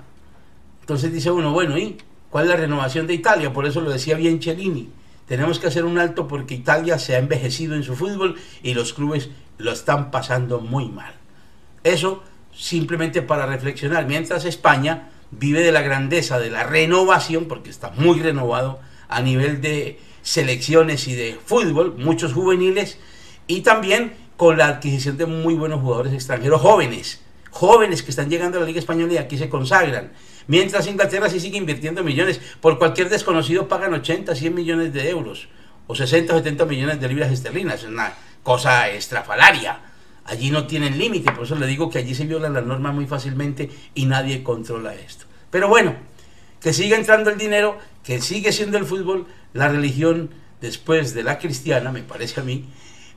Entonces 0.80 1.12
dice 1.12 1.30
uno, 1.30 1.52
bueno, 1.52 1.78
¿y 1.78 1.96
cuál 2.30 2.44
es 2.44 2.50
la 2.50 2.56
renovación 2.56 3.06
de 3.06 3.14
Italia? 3.14 3.52
Por 3.52 3.66
eso 3.66 3.80
lo 3.80 3.90
decía 3.90 4.16
bien 4.16 4.40
Cellini. 4.40 4.90
Tenemos 5.26 5.58
que 5.58 5.66
hacer 5.66 5.84
un 5.84 5.98
alto 5.98 6.28
porque 6.28 6.54
Italia 6.54 6.98
se 6.98 7.14
ha 7.14 7.18
envejecido 7.18 7.74
en 7.74 7.82
su 7.82 7.96
fútbol 7.96 8.36
y 8.62 8.74
los 8.74 8.92
clubes 8.92 9.30
lo 9.58 9.72
están 9.72 10.10
pasando 10.10 10.60
muy 10.60 10.88
mal. 10.88 11.14
Eso 11.82 12.22
simplemente 12.52 13.22
para 13.22 13.46
reflexionar, 13.46 14.06
mientras 14.06 14.44
España 14.44 15.10
vive 15.30 15.60
de 15.60 15.72
la 15.72 15.82
grandeza, 15.82 16.38
de 16.38 16.50
la 16.50 16.64
renovación, 16.64 17.46
porque 17.46 17.70
está 17.70 17.90
muy 17.90 18.20
renovado 18.20 18.80
a 19.08 19.20
nivel 19.20 19.60
de 19.60 19.98
selecciones 20.22 21.08
y 21.08 21.14
de 21.14 21.38
fútbol, 21.44 21.96
muchos 21.98 22.32
juveniles, 22.32 22.98
y 23.46 23.60
también 23.60 24.14
con 24.36 24.56
la 24.56 24.68
adquisición 24.68 25.16
de 25.16 25.26
muy 25.26 25.54
buenos 25.54 25.80
jugadores 25.80 26.12
extranjeros 26.12 26.60
jóvenes, 26.60 27.20
jóvenes 27.50 28.02
que 28.02 28.10
están 28.10 28.30
llegando 28.30 28.58
a 28.58 28.60
la 28.60 28.66
Liga 28.66 28.78
Española 28.78 29.12
y 29.12 29.18
aquí 29.18 29.38
se 29.38 29.48
consagran. 29.48 30.12
Mientras 30.46 30.86
Inglaterra 30.86 31.28
sí 31.30 31.40
sigue 31.40 31.58
invirtiendo 31.58 32.04
millones, 32.04 32.40
por 32.60 32.78
cualquier 32.78 33.08
desconocido 33.08 33.68
pagan 33.68 33.94
80, 33.94 34.34
100 34.34 34.54
millones 34.54 34.92
de 34.92 35.08
euros, 35.08 35.48
o 35.86 35.94
60 35.94 36.34
o 36.34 36.38
70 36.38 36.66
millones 36.66 37.00
de 37.00 37.08
libras 37.08 37.32
esterlinas, 37.32 37.82
es 37.82 37.88
una 37.88 38.12
cosa 38.42 38.88
estrafalaria. 38.88 39.80
Allí 40.26 40.50
no 40.50 40.66
tienen 40.66 40.98
límite, 40.98 41.32
por 41.32 41.44
eso 41.44 41.54
le 41.54 41.66
digo 41.66 41.90
que 41.90 41.98
allí 41.98 42.14
se 42.14 42.24
viola 42.24 42.48
la 42.48 42.62
norma 42.62 42.92
muy 42.92 43.06
fácilmente 43.06 43.70
y 43.94 44.06
nadie 44.06 44.42
controla 44.42 44.94
esto. 44.94 45.26
Pero 45.50 45.68
bueno, 45.68 45.94
que 46.60 46.72
siga 46.72 46.96
entrando 46.96 47.30
el 47.30 47.38
dinero, 47.38 47.78
que 48.02 48.20
sigue 48.20 48.52
siendo 48.52 48.78
el 48.78 48.84
fútbol 48.84 49.26
la 49.52 49.68
religión 49.68 50.30
después 50.60 51.12
de 51.14 51.22
la 51.22 51.38
cristiana, 51.38 51.92
me 51.92 52.02
parece 52.02 52.40
a 52.40 52.42
mí, 52.42 52.64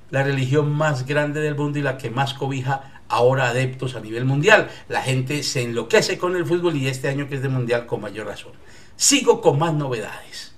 la 0.09 0.23
religión 0.23 0.71
más 0.71 1.05
grande 1.05 1.41
del 1.41 1.55
mundo 1.55 1.79
y 1.79 1.81
la 1.81 1.97
que 1.97 2.09
más 2.09 2.33
cobija 2.33 3.01
ahora 3.09 3.49
adeptos 3.49 3.95
a 3.95 3.99
nivel 3.99 4.25
mundial. 4.25 4.69
La 4.89 5.01
gente 5.01 5.43
se 5.43 5.63
enloquece 5.63 6.17
con 6.17 6.35
el 6.35 6.45
fútbol 6.45 6.75
y 6.75 6.87
este 6.87 7.07
año 7.07 7.27
que 7.27 7.35
es 7.35 7.41
de 7.41 7.49
mundial 7.49 7.85
con 7.85 8.01
mayor 8.01 8.27
razón. 8.27 8.53
Sigo 8.95 9.41
con 9.41 9.59
más 9.59 9.73
novedades. 9.73 10.55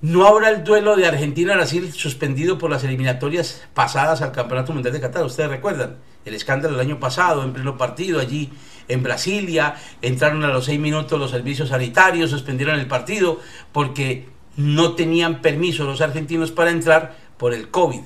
No 0.00 0.26
habrá 0.26 0.50
el 0.50 0.64
duelo 0.64 0.96
de 0.96 1.06
Argentina-Brasil 1.06 1.90
suspendido 1.94 2.58
por 2.58 2.70
las 2.70 2.84
eliminatorias 2.84 3.62
pasadas 3.72 4.20
al 4.20 4.32
Campeonato 4.32 4.74
Mundial 4.74 4.92
de 4.92 5.00
Qatar. 5.00 5.24
Ustedes 5.24 5.48
recuerdan 5.48 5.96
el 6.26 6.34
escándalo 6.34 6.76
del 6.76 6.86
año 6.86 7.00
pasado, 7.00 7.42
en 7.42 7.54
pleno 7.54 7.78
partido 7.78 8.20
allí 8.20 8.52
en 8.88 9.02
Brasilia. 9.02 9.76
Entraron 10.02 10.44
a 10.44 10.48
los 10.48 10.66
seis 10.66 10.78
minutos 10.78 11.18
los 11.18 11.30
servicios 11.30 11.70
sanitarios, 11.70 12.28
suspendieron 12.28 12.78
el 12.78 12.86
partido 12.86 13.40
porque 13.72 14.28
no 14.56 14.94
tenían 14.94 15.42
permiso 15.42 15.84
los 15.84 16.00
argentinos 16.00 16.52
para 16.52 16.70
entrar 16.70 17.16
por 17.36 17.54
el 17.54 17.70
COVID 17.70 18.00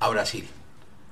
a 0.00 0.08
Brasil. 0.08 0.46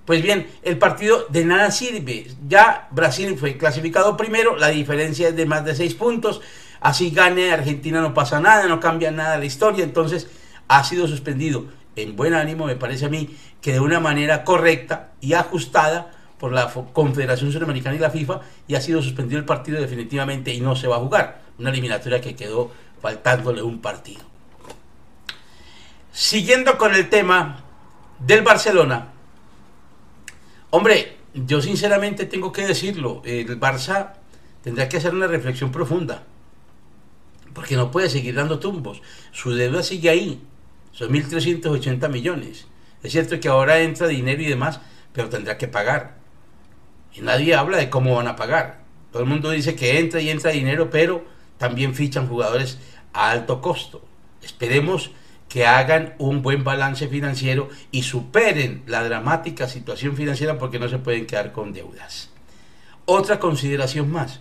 Pues 0.05 0.23
bien, 0.23 0.49
el 0.63 0.79
partido 0.79 1.27
de 1.29 1.45
nada 1.45 1.71
sirve. 1.71 2.27
Ya 2.49 2.89
Brasil 2.91 3.37
fue 3.39 3.57
clasificado 3.57 4.17
primero, 4.17 4.57
la 4.57 4.69
diferencia 4.69 5.29
es 5.29 5.37
de 5.37 5.47
más 5.47 5.65
de 5.65 5.77
seis 5.77 5.95
puntos 5.95 6.41
así 6.83 7.11
gane 7.11 7.53
Argentina 7.53 8.01
no 8.01 8.13
pasa 8.13 8.41
nada, 8.41 8.67
no 8.67 8.81
cambia 8.81 9.11
nada 9.11 9.39
la 9.39 9.45
historia, 9.45 9.85
entonces 9.85 10.29
ha 10.69 10.85
sido 10.85 11.07
suspendido 11.07 11.67
en 11.97 12.17
buen 12.17 12.35
ánimo, 12.35 12.67
me 12.67 12.77
parece 12.77 13.07
a 13.07 13.09
mí, 13.09 13.37
que 13.61 13.73
de 13.73 13.81
una 13.81 14.01
manera 14.01 14.45
correcta 14.45 15.13
y 15.21 15.35
ajustada 15.35 16.11
por 16.39 16.53
la 16.53 16.73
Confederación 16.93 17.53
Sudamericana 17.53 17.97
y 17.97 18.01
la 18.01 18.11
FIFA, 18.11 18.41
y 18.67 18.75
ha 18.75 18.81
sido 18.81 19.01
suspendido 19.01 19.39
el 19.39 19.45
partido 19.45 19.81
definitivamente 19.81 20.53
y 20.53 20.61
no 20.61 20.75
se 20.75 20.89
va 20.89 20.97
a 20.97 21.01
jugar. 21.01 21.43
Una 21.59 21.71
eliminatoria 21.71 22.21
que 22.21 22.35
quedó 22.35 22.73
faltándole 23.01 23.63
un 23.63 23.81
partido. 23.81 24.32
Siguiendo 26.13 26.79
con 26.79 26.95
el 26.95 27.09
tema 27.09 27.65
del 28.19 28.43
Barcelona, 28.43 29.13
hombre, 30.71 31.17
yo 31.35 31.63
sinceramente 31.63 32.27
tengo 32.27 32.53
que 32.53 32.67
decirlo, 32.67 33.23
el 33.25 33.59
Barça 33.59 34.13
tendrá 34.63 34.89
que 34.89 34.99
hacer 34.99 35.15
una 35.15 35.27
reflexión 35.27 35.73
profunda 35.73 36.25
porque 37.53 37.77
no 37.77 37.91
puede 37.91 38.09
seguir 38.09 38.35
dando 38.35 38.59
tumbos. 38.59 39.03
Su 39.33 39.55
deuda 39.55 39.83
sigue 39.83 40.11
ahí, 40.11 40.43
son 40.93 41.13
1.380 41.13 42.09
millones. 42.09 42.67
Es 43.03 43.13
cierto 43.13 43.41
que 43.41 43.49
ahora 43.49 43.81
entra 43.81 44.07
dinero 44.07 44.43
y 44.43 44.47
demás, 44.47 44.81
pero 45.13 45.29
tendrá 45.29 45.59
que 45.59 45.69
pagar. 45.69 46.17
Y 47.15 47.21
nadie 47.21 47.55
habla 47.55 47.79
de 47.79 47.91
cómo 47.91 48.15
van 48.17 48.29
a 48.29 48.37
pagar. 48.37 48.83
Todo 49.11 49.23
el 49.23 49.29
mundo 49.29 49.51
dice 49.51 49.75
que 49.75 49.99
entra 49.99 50.21
y 50.21 50.31
entra 50.31 50.51
dinero, 50.51 50.89
pero 50.91 51.25
también 51.59 51.95
fichan 51.95 52.29
jugadores 52.29 52.79
a 53.13 53.31
alto 53.31 53.61
costo. 53.61 54.05
Esperemos 54.43 55.11
que 55.53 55.67
hagan 55.67 56.15
un 56.17 56.41
buen 56.41 56.65
balance 56.65 57.09
financiero 57.09 57.69
y 57.91 58.05
superen 58.05 58.85
la 58.87 59.05
dramática 59.05 59.69
situación 59.69 60.17
financiera 60.17 60.57
porque 60.57 60.79
no 60.79 60.89
se 60.89 60.97
pueden 60.99 61.27
quedar 61.27 61.53
con 61.53 61.75
deudas. 61.75 62.31
Otra 63.05 63.39
consideración 63.39 64.11
más. 64.11 64.41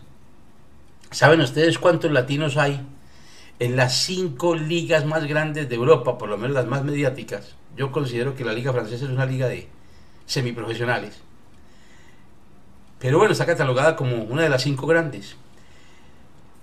¿Saben 1.09 1.41
ustedes 1.41 1.79
cuántos 1.79 2.13
latinos 2.13 2.55
hay 2.55 2.79
en 3.59 3.75
las 3.75 3.93
cinco 3.93 4.55
ligas 4.55 5.03
más 5.05 5.27
grandes 5.27 5.67
de 5.67 5.75
Europa, 5.75 6.17
por 6.17 6.29
lo 6.29 6.37
menos 6.37 6.55
las 6.55 6.67
más 6.67 6.85
mediáticas, 6.85 7.55
yo 7.75 7.91
considero 7.91 8.33
que 8.33 8.45
la 8.45 8.53
liga 8.53 8.71
francesa 8.71 9.03
es 9.03 9.11
una 9.11 9.25
liga 9.25 9.49
de 9.49 9.67
semiprofesionales. 10.27 11.19
Pero 12.99 13.17
bueno, 13.17 13.33
está 13.33 13.45
catalogada 13.45 13.97
como 13.97 14.23
una 14.23 14.43
de 14.43 14.49
las 14.49 14.63
cinco 14.63 14.87
grandes. 14.87 15.35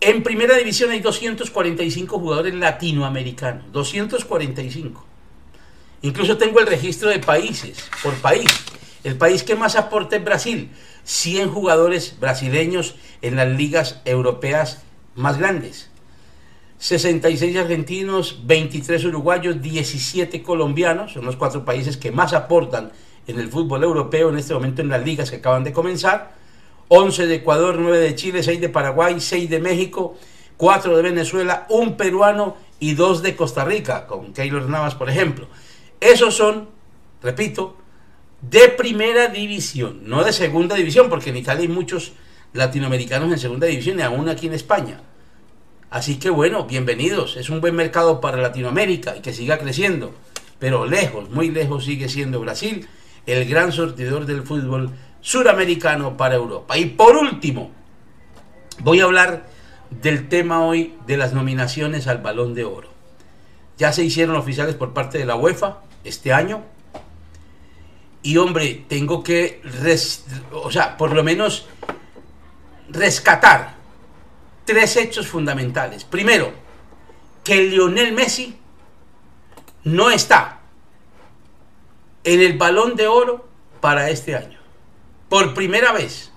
En 0.01 0.23
primera 0.23 0.57
división 0.57 0.91
hay 0.91 1.01
245 1.01 2.21
jugadores 2.21 2.55
latinoamericanos, 2.55 3.65
245. 3.73 5.05
Incluso 6.03 6.37
tengo 6.37 6.61
el 6.61 6.69
registro 6.69 7.09
de 7.09 7.19
países, 7.19 7.85
por 8.03 8.15
país. 8.15 8.49
El 9.03 9.17
país 9.17 9.43
que 9.43 9.57
más 9.57 9.75
aporta 9.75 10.15
es 10.15 10.25
Brasil, 10.25 10.71
100 11.03 11.51
jugadores 11.51 12.17
brasileños 12.21 12.95
en 13.23 13.35
las 13.35 13.49
ligas 13.49 14.01
europeas 14.05 14.83
más 15.17 15.39
grandes. 15.39 15.91
66 16.79 17.57
argentinos, 17.57 18.43
23 18.45 19.05
uruguayos, 19.07 19.61
17 19.61 20.45
colombianos, 20.45 21.15
son 21.15 21.25
los 21.25 21.35
cuatro 21.35 21.65
países 21.65 21.97
que 21.97 22.13
más 22.13 22.35
aportan 22.35 22.93
en 23.27 23.41
el 23.41 23.49
fútbol 23.49 23.83
europeo 23.83 24.29
en 24.29 24.39
este 24.39 24.55
momento 24.55 24.81
en 24.81 24.91
las 24.91 25.05
ligas 25.05 25.31
que 25.31 25.39
acaban 25.39 25.65
de 25.65 25.73
comenzar. 25.73 26.38
11 26.89 27.27
de 27.27 27.35
Ecuador, 27.37 27.77
9 27.79 27.99
de 27.99 28.15
Chile, 28.15 28.43
6 28.43 28.61
de 28.61 28.69
Paraguay, 28.69 29.21
6 29.21 29.49
de 29.49 29.61
México, 29.61 30.17
4 30.57 30.97
de 30.97 31.03
Venezuela, 31.03 31.67
un 31.69 31.97
peruano 31.97 32.57
y 32.81 32.95
2 32.95 33.23
de 33.23 33.37
Costa 33.37 33.65
Rica, 33.65 34.07
con 34.07 34.33
Keylor 34.33 34.69
Navas, 34.69 34.95
por 34.95 35.11
ejemplo. 35.11 35.49
Esos 36.01 36.35
son, 36.35 36.69
repito, 37.23 37.77
de 38.41 38.69
primera 38.69 39.29
división, 39.29 40.01
no 40.05 40.25
de 40.25 40.33
segunda 40.33 40.77
división, 40.77 41.09
porque 41.09 41.31
en 41.31 41.37
Italia 41.37 41.63
hay 41.63 41.69
muchos 41.69 42.13
latinoamericanos 42.53 43.31
en 43.31 43.39
segunda 43.39 43.67
división 43.67 43.99
y 43.99 44.03
aún 44.03 44.29
aquí 44.29 44.47
en 44.47 44.55
España 44.55 45.03
Así 45.91 46.19
que 46.19 46.29
bueno, 46.29 46.65
bienvenidos. 46.67 47.39
Es 47.39 47.49
un 47.49 47.63
buen 47.63 47.75
mercado 47.75 48.21
para 48.21 48.37
Latinoamérica 48.37 49.17
y 49.17 49.21
que 49.21 49.33
siga 49.33 49.59
creciendo. 49.59 50.15
Pero 50.59 50.85
lejos, 50.85 51.31
muy 51.31 51.51
lejos 51.51 51.87
sigue 51.87 52.11
siendo 52.11 52.41
Brasil 52.41 52.87
el 53.25 53.49
gran 53.49 53.73
sortidor 53.73 54.27
del 54.27 54.43
fútbol 54.43 54.91
suramericano 55.21 56.17
para 56.17 56.37
Europa. 56.37 56.77
Y 56.77 56.87
por 56.87 57.17
último, 57.17 57.71
voy 58.81 59.01
a 59.01 59.05
hablar 59.05 59.47
del 59.91 60.29
tema 60.29 60.65
hoy 60.65 60.95
de 61.07 61.17
las 61.17 61.33
nominaciones 61.33 62.07
al 62.07 62.19
Balón 62.19 62.55
de 62.55 62.65
Oro. 62.65 62.89
Ya 63.77 63.93
se 63.93 64.05
hicieron 64.05 64.37
oficiales 64.37 64.75
por 64.75 64.93
parte 64.93 65.19
de 65.19 65.25
la 65.25 65.37
UEFA 65.37 65.79
este 66.05 66.33
año. 66.33 66.65
Y 68.23 68.37
hombre, 68.37 68.85
tengo 68.89 69.23
que, 69.23 69.63
o 70.53 70.71
sea, 70.71 70.97
por 70.97 71.15
lo 71.15 71.23
menos 71.23 71.69
rescatar 72.89 73.75
tres 74.65 74.97
hechos 74.97 75.27
fundamentales. 75.27 76.05
Primero, 76.05 76.53
que 77.45 77.63
Lionel 77.63 78.13
Messi 78.13 78.59
no 79.85 80.11
está 80.11 80.61
en 82.25 82.41
el 82.41 82.59
balón 82.59 82.97
de 82.97 83.07
oro 83.07 83.49
para 83.81 84.11
este 84.11 84.37
año. 84.37 84.58
Por 85.29 85.55
primera 85.55 85.93
vez. 85.93 86.33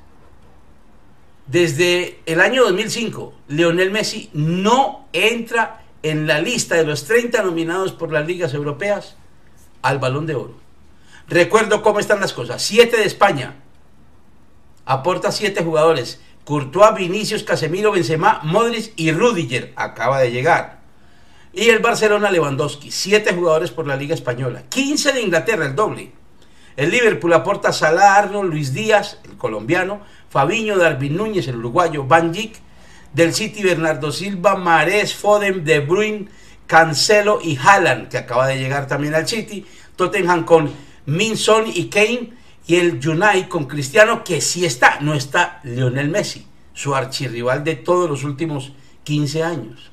Desde 1.48 2.20
el 2.26 2.40
año 2.40 2.64
2005, 2.64 3.34
Lionel 3.48 3.92
Messi 3.92 4.30
no 4.34 5.08
entra 5.14 5.84
en 6.04 6.28
la 6.28 6.40
lista 6.40 6.76
de 6.76 6.86
los 6.86 7.06
30 7.06 7.44
nominados 7.44 7.92
por 7.92 8.12
las 8.12 8.26
ligas 8.26 8.54
europeas 8.54 9.16
al 9.82 10.00
balón 10.00 10.26
de 10.26 10.36
oro. 10.36 10.56
Recuerdo 11.28 11.82
cómo 11.82 12.00
están 12.00 12.20
las 12.20 12.34
cosas. 12.34 12.62
7 12.62 12.98
de 12.98 13.06
España. 13.06 13.56
Aporta 14.86 15.32
7 15.32 15.64
jugadores. 15.64 16.22
Courtois, 16.44 16.96
Vinicius, 16.96 17.44
Casemiro, 17.44 17.92
Benzema, 17.92 18.42
Modric 18.44 18.94
y 18.96 19.12
Rudiger. 19.12 19.74
Acaba 19.76 20.20
de 20.20 20.32
llegar. 20.32 20.82
Y 21.54 21.70
el 21.70 21.80
Barcelona 21.80 22.32
Lewandowski, 22.32 22.92
7 22.92 23.34
jugadores 23.34 23.72
por 23.72 23.86
la 23.86 23.98
Liga 23.98 24.16
Española, 24.16 24.64
15 24.70 25.12
de 25.12 25.22
Inglaterra, 25.22 25.66
el 25.66 25.76
doble. 25.76 26.12
El 26.78 26.92
Liverpool 26.92 27.34
aporta 27.34 27.74
Salah, 27.74 28.16
Arnold, 28.16 28.52
Luis 28.52 28.74
Díaz, 28.74 29.20
el 29.26 29.38
colombiano, 29.38 30.02
Fabiño, 30.30 30.78
Darwin 30.78 31.18
Núñez, 31.18 31.48
el 31.48 31.58
uruguayo, 31.58 32.06
Van 32.06 32.32
Dijk, 32.32 32.56
del 33.14 33.34
City 33.34 33.64
Bernardo 33.64 34.12
Silva, 34.12 34.56
Marés, 34.56 35.14
Foden, 35.14 35.66
De 35.66 35.80
Bruyne, 35.80 36.28
Cancelo 36.68 37.40
y 37.42 37.58
Haaland, 37.58 38.08
que 38.08 38.18
acaba 38.18 38.48
de 38.48 38.58
llegar 38.58 38.88
también 38.88 39.14
al 39.14 39.28
City, 39.28 39.66
Tottenham 39.98 40.46
con 40.46 40.72
Minson 41.06 41.66
y 41.68 41.90
Kane, 41.90 42.34
y 42.66 42.76
el 42.76 43.06
United 43.06 43.50
con 43.50 43.66
Cristiano, 43.66 44.24
que 44.24 44.40
sí 44.40 44.66
está, 44.66 45.00
no 45.02 45.14
está 45.14 45.60
Lionel 45.64 46.10
Messi, 46.10 46.48
su 46.74 46.96
archirrival 46.96 47.64
de 47.64 47.76
todos 47.76 48.10
los 48.10 48.24
últimos 48.24 48.72
15 49.04 49.44
años. 49.44 49.92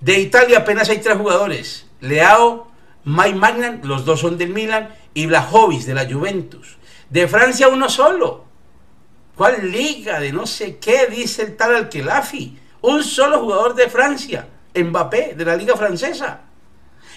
De 0.00 0.20
Italia 0.20 0.58
apenas 0.58 0.88
hay 0.88 0.98
tres 0.98 1.16
jugadores, 1.16 1.86
Leao, 2.00 2.70
Mike 3.06 3.38
Magnan, 3.38 3.80
los 3.84 4.04
dos 4.04 4.20
son 4.20 4.36
del 4.36 4.50
Milan, 4.50 4.88
y 5.14 5.26
Blajovic 5.26 5.82
de 5.82 5.94
la 5.94 6.10
Juventus. 6.10 6.76
De 7.08 7.28
Francia 7.28 7.68
uno 7.68 7.88
solo. 7.88 8.44
¿Cuál 9.36 9.70
liga 9.70 10.18
de 10.18 10.32
no 10.32 10.44
sé 10.44 10.78
qué 10.78 11.06
dice 11.06 11.42
el 11.42 11.56
tal 11.56 11.76
Alquelafi? 11.76 12.58
Un 12.82 13.04
solo 13.04 13.38
jugador 13.38 13.76
de 13.76 13.88
Francia, 13.88 14.48
Mbappé, 14.74 15.34
de 15.36 15.44
la 15.44 15.54
liga 15.54 15.76
francesa. 15.76 16.42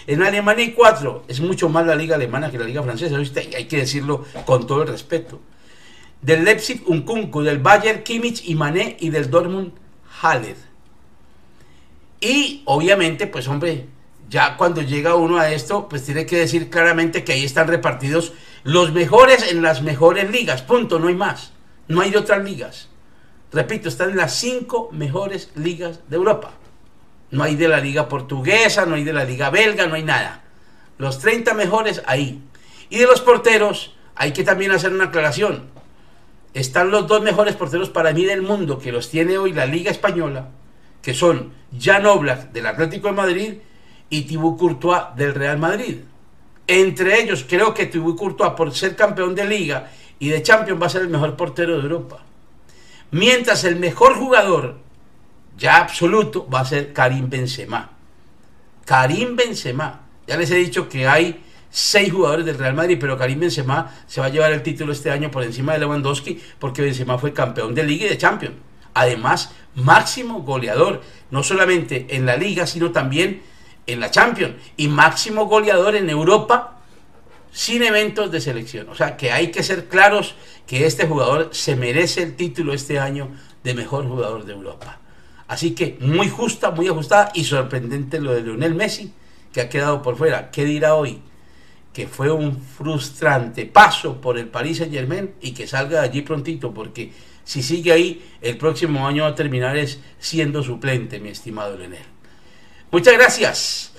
En 0.06 0.22
Alemania 0.22 0.64
hay 0.64 0.72
cuatro. 0.72 1.24
Es 1.26 1.40
mucho 1.40 1.68
más 1.68 1.84
la 1.84 1.96
liga 1.96 2.14
alemana 2.14 2.50
que 2.52 2.58
la 2.58 2.64
liga 2.64 2.82
francesa. 2.82 3.16
Hay 3.56 3.66
que 3.66 3.78
decirlo 3.78 4.24
con 4.46 4.66
todo 4.66 4.82
el 4.82 4.88
respeto. 4.88 5.40
Del 6.22 6.44
Leipzig, 6.44 6.82
Unkunku. 6.86 7.42
Del 7.42 7.58
Bayern, 7.58 8.02
Kimmich 8.02 8.48
y 8.48 8.54
Mané. 8.54 8.96
Y 9.00 9.10
del 9.10 9.28
Dortmund, 9.28 9.72
Haller. 10.22 10.56
Y 12.20 12.62
obviamente, 12.64 13.26
pues 13.26 13.46
hombre, 13.48 13.86
ya 14.30 14.56
cuando 14.56 14.80
llega 14.80 15.16
uno 15.16 15.38
a 15.38 15.50
esto, 15.50 15.88
pues 15.88 16.04
tiene 16.04 16.24
que 16.24 16.38
decir 16.38 16.70
claramente 16.70 17.24
que 17.24 17.32
ahí 17.32 17.44
están 17.44 17.66
repartidos 17.66 18.32
los 18.62 18.92
mejores 18.92 19.50
en 19.50 19.60
las 19.60 19.82
mejores 19.82 20.30
ligas. 20.30 20.62
Punto, 20.62 21.00
no 21.00 21.08
hay 21.08 21.16
más. 21.16 21.52
No 21.88 22.00
hay 22.00 22.14
otras 22.14 22.44
ligas. 22.44 22.88
Repito, 23.52 23.88
están 23.88 24.10
en 24.10 24.18
las 24.18 24.36
cinco 24.36 24.88
mejores 24.92 25.50
ligas 25.56 26.08
de 26.08 26.14
Europa. 26.14 26.52
No 27.32 27.42
hay 27.42 27.56
de 27.56 27.66
la 27.66 27.80
liga 27.80 28.08
portuguesa, 28.08 28.86
no 28.86 28.94
hay 28.94 29.02
de 29.02 29.12
la 29.12 29.24
liga 29.24 29.50
belga, 29.50 29.88
no 29.88 29.96
hay 29.96 30.04
nada. 30.04 30.44
Los 30.96 31.18
30 31.18 31.52
mejores 31.54 32.00
ahí. 32.06 32.40
Y 32.88 32.98
de 32.98 33.06
los 33.06 33.20
porteros, 33.20 33.96
hay 34.14 34.32
que 34.32 34.44
también 34.44 34.70
hacer 34.70 34.92
una 34.92 35.06
aclaración. 35.06 35.64
Están 36.54 36.92
los 36.92 37.08
dos 37.08 37.20
mejores 37.20 37.56
porteros 37.56 37.90
para 37.90 38.12
mí 38.12 38.24
del 38.24 38.42
mundo, 38.42 38.78
que 38.78 38.92
los 38.92 39.10
tiene 39.10 39.38
hoy 39.38 39.52
la 39.52 39.66
Liga 39.66 39.90
Española, 39.90 40.50
que 41.02 41.14
son 41.14 41.52
Jan 41.76 42.06
Oblak 42.06 42.52
del 42.52 42.66
Atlético 42.66 43.08
de 43.08 43.14
Madrid 43.14 43.54
y 44.10 44.22
Thibaut 44.22 44.58
Courtois 44.58 45.14
del 45.16 45.34
Real 45.34 45.58
Madrid. 45.58 45.98
Entre 46.66 47.20
ellos, 47.20 47.46
creo 47.48 47.72
que 47.72 47.86
Thibaut 47.86 48.18
Courtois, 48.18 48.52
por 48.52 48.74
ser 48.74 48.94
campeón 48.96 49.34
de 49.34 49.44
Liga 49.44 49.90
y 50.18 50.28
de 50.28 50.42
Champions, 50.42 50.80
va 50.82 50.86
a 50.86 50.90
ser 50.90 51.02
el 51.02 51.08
mejor 51.08 51.36
portero 51.36 51.76
de 51.76 51.82
Europa. 51.82 52.18
Mientras 53.12 53.64
el 53.64 53.76
mejor 53.76 54.16
jugador 54.16 54.76
ya 55.56 55.78
absoluto 55.78 56.48
va 56.48 56.60
a 56.60 56.64
ser 56.64 56.92
Karim 56.92 57.28
Benzema. 57.28 57.90
Karim 58.84 59.36
Benzema. 59.36 60.00
Ya 60.26 60.36
les 60.36 60.50
he 60.50 60.56
dicho 60.56 60.88
que 60.88 61.06
hay 61.06 61.42
seis 61.70 62.12
jugadores 62.12 62.46
del 62.46 62.58
Real 62.58 62.74
Madrid, 62.74 62.98
pero 63.00 63.16
Karim 63.16 63.40
Benzema 63.40 63.94
se 64.06 64.20
va 64.20 64.26
a 64.26 64.30
llevar 64.30 64.52
el 64.52 64.62
título 64.62 64.92
este 64.92 65.10
año 65.10 65.30
por 65.30 65.42
encima 65.42 65.72
de 65.72 65.80
Lewandowski 65.80 66.40
porque 66.58 66.82
Benzema 66.82 67.18
fue 67.18 67.32
campeón 67.32 67.74
de 67.74 67.84
Liga 67.84 68.06
y 68.06 68.08
de 68.08 68.18
Champions. 68.18 68.56
Además, 68.94 69.52
máximo 69.74 70.42
goleador, 70.42 71.02
no 71.30 71.42
solamente 71.42 72.06
en 72.10 72.26
la 72.26 72.36
Liga, 72.36 72.66
sino 72.66 72.90
también 72.90 73.42
en 73.86 74.00
la 74.00 74.10
Champions. 74.10 74.54
Y 74.76 74.88
máximo 74.88 75.46
goleador 75.46 75.96
en 75.96 76.10
Europa 76.10 76.80
sin 77.52 77.82
eventos 77.82 78.30
de 78.30 78.40
selección. 78.40 78.88
O 78.88 78.94
sea 78.94 79.16
que 79.16 79.32
hay 79.32 79.50
que 79.50 79.62
ser 79.62 79.88
claros 79.88 80.34
que 80.66 80.86
este 80.86 81.06
jugador 81.06 81.50
se 81.52 81.76
merece 81.76 82.22
el 82.22 82.36
título 82.36 82.72
este 82.72 82.98
año 82.98 83.30
de 83.64 83.74
mejor 83.74 84.06
jugador 84.06 84.44
de 84.44 84.52
Europa. 84.52 84.98
Así 85.48 85.72
que 85.72 85.98
muy 86.00 86.28
justa, 86.28 86.70
muy 86.70 86.88
ajustada 86.88 87.32
y 87.34 87.44
sorprendente 87.44 88.20
lo 88.20 88.32
de 88.32 88.42
Lionel 88.42 88.74
Messi, 88.74 89.12
que 89.52 89.60
ha 89.60 89.68
quedado 89.68 90.00
por 90.00 90.16
fuera. 90.16 90.50
¿Qué 90.50 90.64
dirá 90.64 90.94
hoy? 90.94 91.20
Que 91.92 92.06
fue 92.06 92.30
un 92.30 92.56
frustrante 92.62 93.66
paso 93.66 94.20
por 94.20 94.38
el 94.38 94.46
Paris 94.46 94.78
Saint 94.78 94.92
Germain 94.92 95.34
y 95.40 95.50
que 95.50 95.66
salga 95.66 96.00
de 96.00 96.06
allí 96.06 96.22
prontito, 96.22 96.72
porque 96.72 97.12
si 97.42 97.64
sigue 97.64 97.90
ahí, 97.90 98.24
el 98.40 98.58
próximo 98.58 99.08
año 99.08 99.24
va 99.24 99.30
a 99.30 99.34
terminar 99.34 99.76
es 99.76 99.98
siendo 100.20 100.62
suplente, 100.62 101.18
mi 101.18 101.30
estimado 101.30 101.76
Lionel. 101.76 102.19
Muchas 102.90 103.14
gracias. 103.14 103.92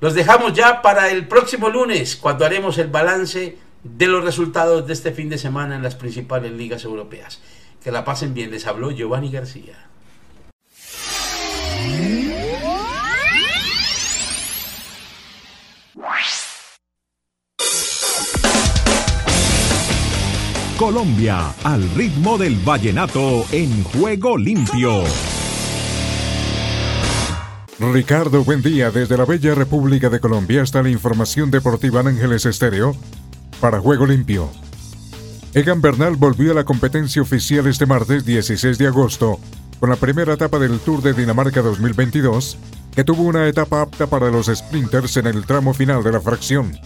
Los 0.00 0.14
dejamos 0.14 0.52
ya 0.52 0.80
para 0.80 1.10
el 1.10 1.26
próximo 1.26 1.70
lunes, 1.70 2.16
cuando 2.16 2.44
haremos 2.44 2.78
el 2.78 2.86
balance 2.86 3.58
de 3.82 4.06
los 4.06 4.24
resultados 4.24 4.86
de 4.86 4.92
este 4.92 5.12
fin 5.12 5.28
de 5.28 5.38
semana 5.38 5.74
en 5.76 5.82
las 5.82 5.96
principales 5.96 6.52
ligas 6.52 6.84
europeas. 6.84 7.40
Que 7.82 7.90
la 7.90 8.04
pasen 8.04 8.34
bien. 8.34 8.50
Les 8.50 8.66
habló 8.66 8.90
Giovanni 8.90 9.30
García. 9.30 9.88
Colombia, 20.78 21.52
al 21.64 21.90
ritmo 21.96 22.38
del 22.38 22.54
vallenato 22.54 23.44
en 23.50 23.82
juego 23.82 24.38
limpio. 24.38 25.02
Ricardo, 27.80 28.42
buen 28.42 28.60
día. 28.60 28.90
Desde 28.90 29.16
la 29.16 29.24
bella 29.24 29.54
República 29.54 30.10
de 30.10 30.18
Colombia 30.18 30.62
está 30.62 30.82
la 30.82 30.90
información 30.90 31.52
deportiva 31.52 32.00
en 32.00 32.08
Ángeles 32.08 32.44
Estéreo 32.44 32.96
para 33.60 33.78
Juego 33.78 34.04
Limpio. 34.04 34.50
Egan 35.54 35.80
Bernal 35.80 36.16
volvió 36.16 36.50
a 36.50 36.54
la 36.54 36.64
competencia 36.64 37.22
oficial 37.22 37.68
este 37.68 37.86
martes 37.86 38.24
16 38.24 38.78
de 38.78 38.88
agosto 38.88 39.38
con 39.78 39.90
la 39.90 39.96
primera 39.96 40.34
etapa 40.34 40.58
del 40.58 40.80
Tour 40.80 41.02
de 41.02 41.12
Dinamarca 41.12 41.62
2022, 41.62 42.58
que 42.96 43.04
tuvo 43.04 43.22
una 43.22 43.46
etapa 43.46 43.82
apta 43.82 44.08
para 44.08 44.28
los 44.28 44.46
sprinters 44.46 45.16
en 45.16 45.28
el 45.28 45.46
tramo 45.46 45.72
final 45.72 46.02
de 46.02 46.10
la 46.10 46.20
fracción. 46.20 46.76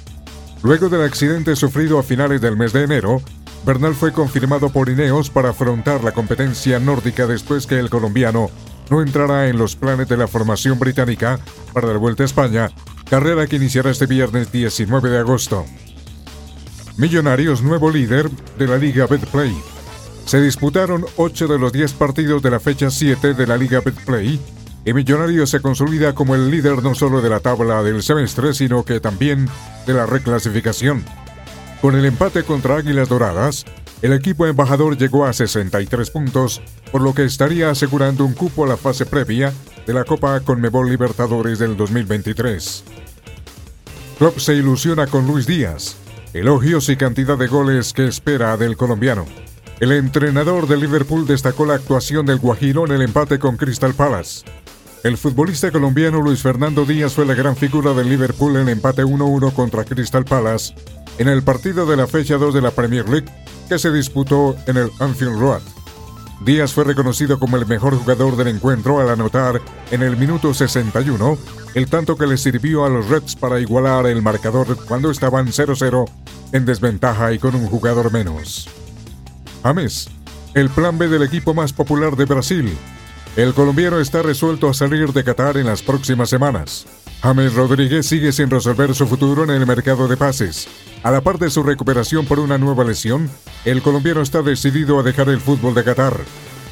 Luego 0.62 0.90
del 0.90 1.02
accidente 1.04 1.56
sufrido 1.56 1.98
a 1.98 2.02
finales 2.02 2.42
del 2.42 2.58
mes 2.58 2.74
de 2.74 2.82
enero, 2.82 3.22
Bernal 3.64 3.94
fue 3.94 4.12
confirmado 4.12 4.68
por 4.68 4.90
Ineos 4.90 5.30
para 5.30 5.50
afrontar 5.50 6.04
la 6.04 6.12
competencia 6.12 6.78
nórdica 6.78 7.26
después 7.26 7.66
que 7.66 7.78
el 7.78 7.88
colombiano 7.88 8.50
no 8.90 9.02
entrará 9.02 9.48
en 9.48 9.58
los 9.58 9.76
planes 9.76 10.08
de 10.08 10.16
la 10.16 10.28
formación 10.28 10.78
británica 10.78 11.38
para 11.72 11.88
la 11.88 11.98
Vuelta 11.98 12.22
a 12.22 12.26
España, 12.26 12.70
carrera 13.08 13.46
que 13.46 13.56
iniciará 13.56 13.90
este 13.90 14.06
viernes 14.06 14.52
19 14.52 15.10
de 15.10 15.18
agosto. 15.18 15.64
Millonarios 16.96 17.62
nuevo 17.62 17.90
líder 17.90 18.30
de 18.58 18.66
la 18.66 18.76
Liga 18.76 19.06
Betplay. 19.06 19.54
Se 20.26 20.40
disputaron 20.40 21.04
8 21.16 21.48
de 21.48 21.58
los 21.58 21.72
10 21.72 21.92
partidos 21.94 22.42
de 22.42 22.50
la 22.50 22.60
fecha 22.60 22.90
7 22.90 23.34
de 23.34 23.46
la 23.46 23.56
Liga 23.56 23.80
Betplay 23.80 24.40
y 24.84 24.92
Millonarios 24.92 25.50
se 25.50 25.60
consolida 25.60 26.14
como 26.14 26.34
el 26.34 26.50
líder 26.50 26.82
no 26.82 26.94
solo 26.94 27.20
de 27.20 27.30
la 27.30 27.40
tabla 27.40 27.82
del 27.82 28.02
semestre, 28.02 28.52
sino 28.52 28.84
que 28.84 28.98
también 28.98 29.48
de 29.86 29.94
la 29.94 30.06
reclasificación. 30.06 31.04
Con 31.80 31.96
el 31.96 32.04
empate 32.04 32.42
contra 32.42 32.76
Águilas 32.76 33.08
Doradas, 33.08 33.64
el 34.02 34.12
equipo 34.12 34.46
embajador 34.46 34.98
llegó 34.98 35.24
a 35.24 35.32
63 35.32 36.10
puntos, 36.10 36.60
por 36.90 37.00
lo 37.00 37.14
que 37.14 37.24
estaría 37.24 37.70
asegurando 37.70 38.24
un 38.24 38.34
cupo 38.34 38.64
a 38.64 38.68
la 38.68 38.76
fase 38.76 39.06
previa 39.06 39.52
de 39.86 39.94
la 39.94 40.02
Copa 40.02 40.40
Conmebol 40.40 40.90
Libertadores 40.90 41.60
del 41.60 41.76
2023. 41.76 42.82
Klopp 44.18 44.38
se 44.38 44.54
ilusiona 44.54 45.06
con 45.06 45.28
Luis 45.28 45.46
Díaz, 45.46 45.96
elogios 46.34 46.88
y 46.88 46.96
cantidad 46.96 47.38
de 47.38 47.46
goles 47.46 47.92
que 47.92 48.06
espera 48.06 48.56
del 48.56 48.76
colombiano. 48.76 49.24
El 49.78 49.92
entrenador 49.92 50.66
de 50.66 50.76
Liverpool 50.76 51.26
destacó 51.26 51.64
la 51.64 51.74
actuación 51.74 52.26
del 52.26 52.38
Guajiro 52.38 52.84
en 52.86 52.92
el 52.92 53.02
empate 53.02 53.38
con 53.38 53.56
Crystal 53.56 53.94
Palace. 53.94 54.44
El 55.04 55.16
futbolista 55.16 55.70
colombiano 55.70 56.20
Luis 56.20 56.42
Fernando 56.42 56.84
Díaz 56.84 57.14
fue 57.14 57.26
la 57.26 57.34
gran 57.34 57.56
figura 57.56 57.92
del 57.92 58.08
Liverpool 58.08 58.56
en 58.56 58.62
el 58.62 58.68
empate 58.70 59.04
1-1 59.04 59.52
contra 59.52 59.84
Crystal 59.84 60.24
Palace 60.24 60.74
en 61.18 61.28
el 61.28 61.42
partido 61.42 61.86
de 61.86 61.96
la 61.96 62.06
fecha 62.06 62.36
2 62.36 62.54
de 62.54 62.62
la 62.62 62.70
Premier 62.70 63.08
League 63.08 63.26
que 63.72 63.78
se 63.78 63.90
disputó 63.90 64.54
en 64.66 64.76
el 64.76 64.90
Anfield 64.98 65.38
Road. 65.38 65.62
Díaz 66.44 66.74
fue 66.74 66.84
reconocido 66.84 67.38
como 67.38 67.56
el 67.56 67.64
mejor 67.64 67.96
jugador 67.96 68.36
del 68.36 68.48
encuentro 68.48 69.00
al 69.00 69.08
anotar 69.08 69.62
en 69.90 70.02
el 70.02 70.14
minuto 70.18 70.52
61 70.52 71.38
el 71.74 71.88
tanto 71.88 72.18
que 72.18 72.26
le 72.26 72.36
sirvió 72.36 72.84
a 72.84 72.90
los 72.90 73.08
Reds 73.08 73.34
para 73.34 73.60
igualar 73.60 74.04
el 74.08 74.20
marcador 74.20 74.76
cuando 74.86 75.10
estaban 75.10 75.46
0-0 75.46 76.04
en 76.52 76.66
desventaja 76.66 77.32
y 77.32 77.38
con 77.38 77.54
un 77.54 77.66
jugador 77.66 78.12
menos. 78.12 78.68
James, 79.62 80.10
el 80.52 80.68
plan 80.68 80.98
B 80.98 81.08
del 81.08 81.22
equipo 81.22 81.54
más 81.54 81.72
popular 81.72 82.14
de 82.14 82.26
Brasil. 82.26 82.76
El 83.36 83.54
colombiano 83.54 84.00
está 84.00 84.20
resuelto 84.20 84.68
a 84.68 84.74
salir 84.74 85.14
de 85.14 85.24
Qatar 85.24 85.56
en 85.56 85.64
las 85.64 85.80
próximas 85.80 86.28
semanas. 86.28 86.84
James 87.22 87.54
Rodríguez 87.54 88.06
sigue 88.06 88.32
sin 88.32 88.50
resolver 88.50 88.96
su 88.96 89.06
futuro 89.06 89.44
en 89.44 89.50
el 89.50 89.64
mercado 89.64 90.08
de 90.08 90.16
pases. 90.16 90.66
A 91.04 91.10
la 91.12 91.20
par 91.20 91.38
de 91.38 91.50
su 91.50 91.62
recuperación 91.62 92.26
por 92.26 92.40
una 92.40 92.58
nueva 92.58 92.82
lesión, 92.82 93.30
el 93.64 93.80
colombiano 93.80 94.22
está 94.22 94.42
decidido 94.42 94.98
a 94.98 95.04
dejar 95.04 95.28
el 95.28 95.40
fútbol 95.40 95.72
de 95.72 95.84
Qatar. 95.84 96.16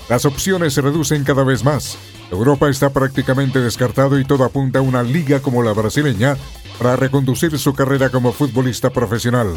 Las 0.09 0.25
opciones 0.25 0.75
se 0.75 0.81
reducen 0.81 1.23
cada 1.23 1.45
vez 1.45 1.63
más. 1.63 1.97
Europa 2.33 2.69
está 2.69 2.91
prácticamente 2.91 3.61
descartado 3.61 4.19
y 4.19 4.25
todo 4.25 4.43
apunta 4.43 4.81
a 4.81 4.83
una 4.83 5.05
liga 5.05 5.39
como 5.39 5.63
la 5.63 5.73
brasileña 5.73 6.37
para 6.79 6.97
reconducir 6.97 7.57
su 7.57 7.73
carrera 7.73 8.11
como 8.11 8.33
futbolista 8.33 8.91
profesional. 8.91 9.55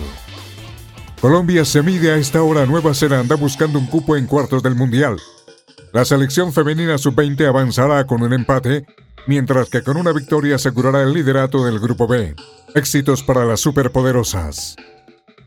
Colombia 1.20 1.66
se 1.66 1.82
mide 1.82 2.12
a 2.12 2.18
esta 2.18 2.44
hora 2.44 2.64
a 2.64 2.66
Nueva 2.68 2.94
Zelanda 2.94 3.36
buscando 3.36 3.80
un 3.80 3.88
cupo 3.88 4.16
en 4.16 4.28
cuartos 4.28 4.62
del 4.62 4.76
Mundial. 4.76 5.18
La 5.92 6.06
selección 6.06 6.54
femenina 6.54 7.00
sub-20 7.00 7.48
avanzará 7.48 8.06
con 8.06 8.22
un 8.22 8.34
empate, 8.34 8.86
mientras 9.28 9.70
que 9.70 9.84
con 9.84 9.98
una 9.98 10.12
victoria 10.12 10.56
asegurará 10.56 11.02
el 11.02 11.14
liderato 11.14 11.66
del 11.66 11.80
Grupo 11.80 12.08
B. 12.08 12.36
Éxitos 12.76 13.24
para 13.24 13.46
las 13.46 13.60
superpoderosas. 13.60 14.76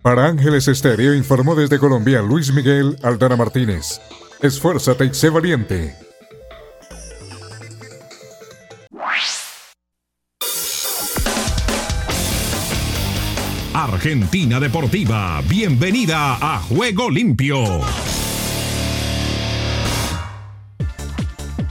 Para 0.02 0.26
Ángeles 0.26 0.68
Estéreo 0.68 1.14
informó 1.14 1.54
desde 1.54 1.78
Colombia 1.78 2.22
Luis 2.22 2.52
Miguel 2.52 2.96
Aldana 3.02 3.36
Martínez. 3.36 4.00
Esfuérzate 4.40 5.06
y 5.06 5.14
sé 5.14 5.30
valiente. 5.30 5.96
Argentina 13.76 14.58
Deportiva, 14.58 15.42
bienvenida 15.48 16.36
a 16.40 16.60
Juego 16.60 17.10
Limpio. 17.10 17.80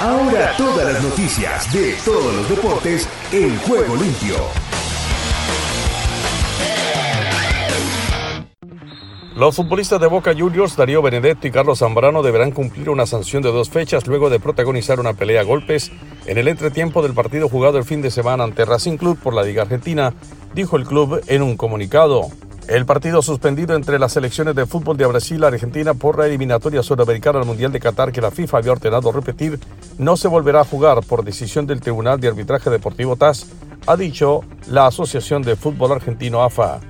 Ahora 0.00 0.54
todas 0.56 0.92
las 0.92 1.02
noticias 1.02 1.72
de 1.72 1.96
todos 2.04 2.32
los 2.32 2.48
deportes 2.48 3.08
en 3.32 3.58
Juego 3.58 3.96
Limpio. 3.96 4.67
Los 9.38 9.54
futbolistas 9.54 10.00
de 10.00 10.08
Boca 10.08 10.34
Juniors, 10.36 10.74
Darío 10.74 11.00
Benedetto 11.00 11.46
y 11.46 11.52
Carlos 11.52 11.78
Zambrano 11.78 12.24
deberán 12.24 12.50
cumplir 12.50 12.90
una 12.90 13.06
sanción 13.06 13.40
de 13.40 13.52
dos 13.52 13.70
fechas 13.70 14.08
luego 14.08 14.30
de 14.30 14.40
protagonizar 14.40 14.98
una 14.98 15.12
pelea 15.12 15.42
a 15.42 15.44
golpes 15.44 15.92
en 16.26 16.38
el 16.38 16.48
entretiempo 16.48 17.04
del 17.04 17.14
partido 17.14 17.48
jugado 17.48 17.78
el 17.78 17.84
fin 17.84 18.02
de 18.02 18.10
semana 18.10 18.42
ante 18.42 18.64
Racing 18.64 18.96
Club 18.96 19.16
por 19.16 19.34
la 19.34 19.44
Liga 19.44 19.62
Argentina, 19.62 20.12
dijo 20.54 20.76
el 20.76 20.84
club 20.84 21.22
en 21.28 21.42
un 21.42 21.56
comunicado. 21.56 22.22
El 22.66 22.84
partido 22.84 23.22
suspendido 23.22 23.76
entre 23.76 24.00
las 24.00 24.14
selecciones 24.14 24.56
de 24.56 24.66
fútbol 24.66 24.96
de 24.96 25.06
Brasil 25.06 25.38
y 25.40 25.44
Argentina 25.44 25.94
por 25.94 26.18
la 26.18 26.26
eliminatoria 26.26 26.82
sudamericana 26.82 27.38
al 27.38 27.46
Mundial 27.46 27.70
de 27.70 27.78
Qatar 27.78 28.10
que 28.10 28.20
la 28.20 28.32
FIFA 28.32 28.58
había 28.58 28.72
ordenado 28.72 29.12
repetir 29.12 29.60
no 29.98 30.16
se 30.16 30.26
volverá 30.26 30.62
a 30.62 30.64
jugar 30.64 31.04
por 31.04 31.22
decisión 31.22 31.64
del 31.64 31.80
Tribunal 31.80 32.18
de 32.18 32.26
Arbitraje 32.26 32.70
Deportivo 32.70 33.14
TAS, 33.14 33.46
ha 33.86 33.96
dicho 33.96 34.40
la 34.66 34.88
Asociación 34.88 35.42
de 35.42 35.54
Fútbol 35.54 35.92
Argentino 35.92 36.42
AFA. 36.42 36.80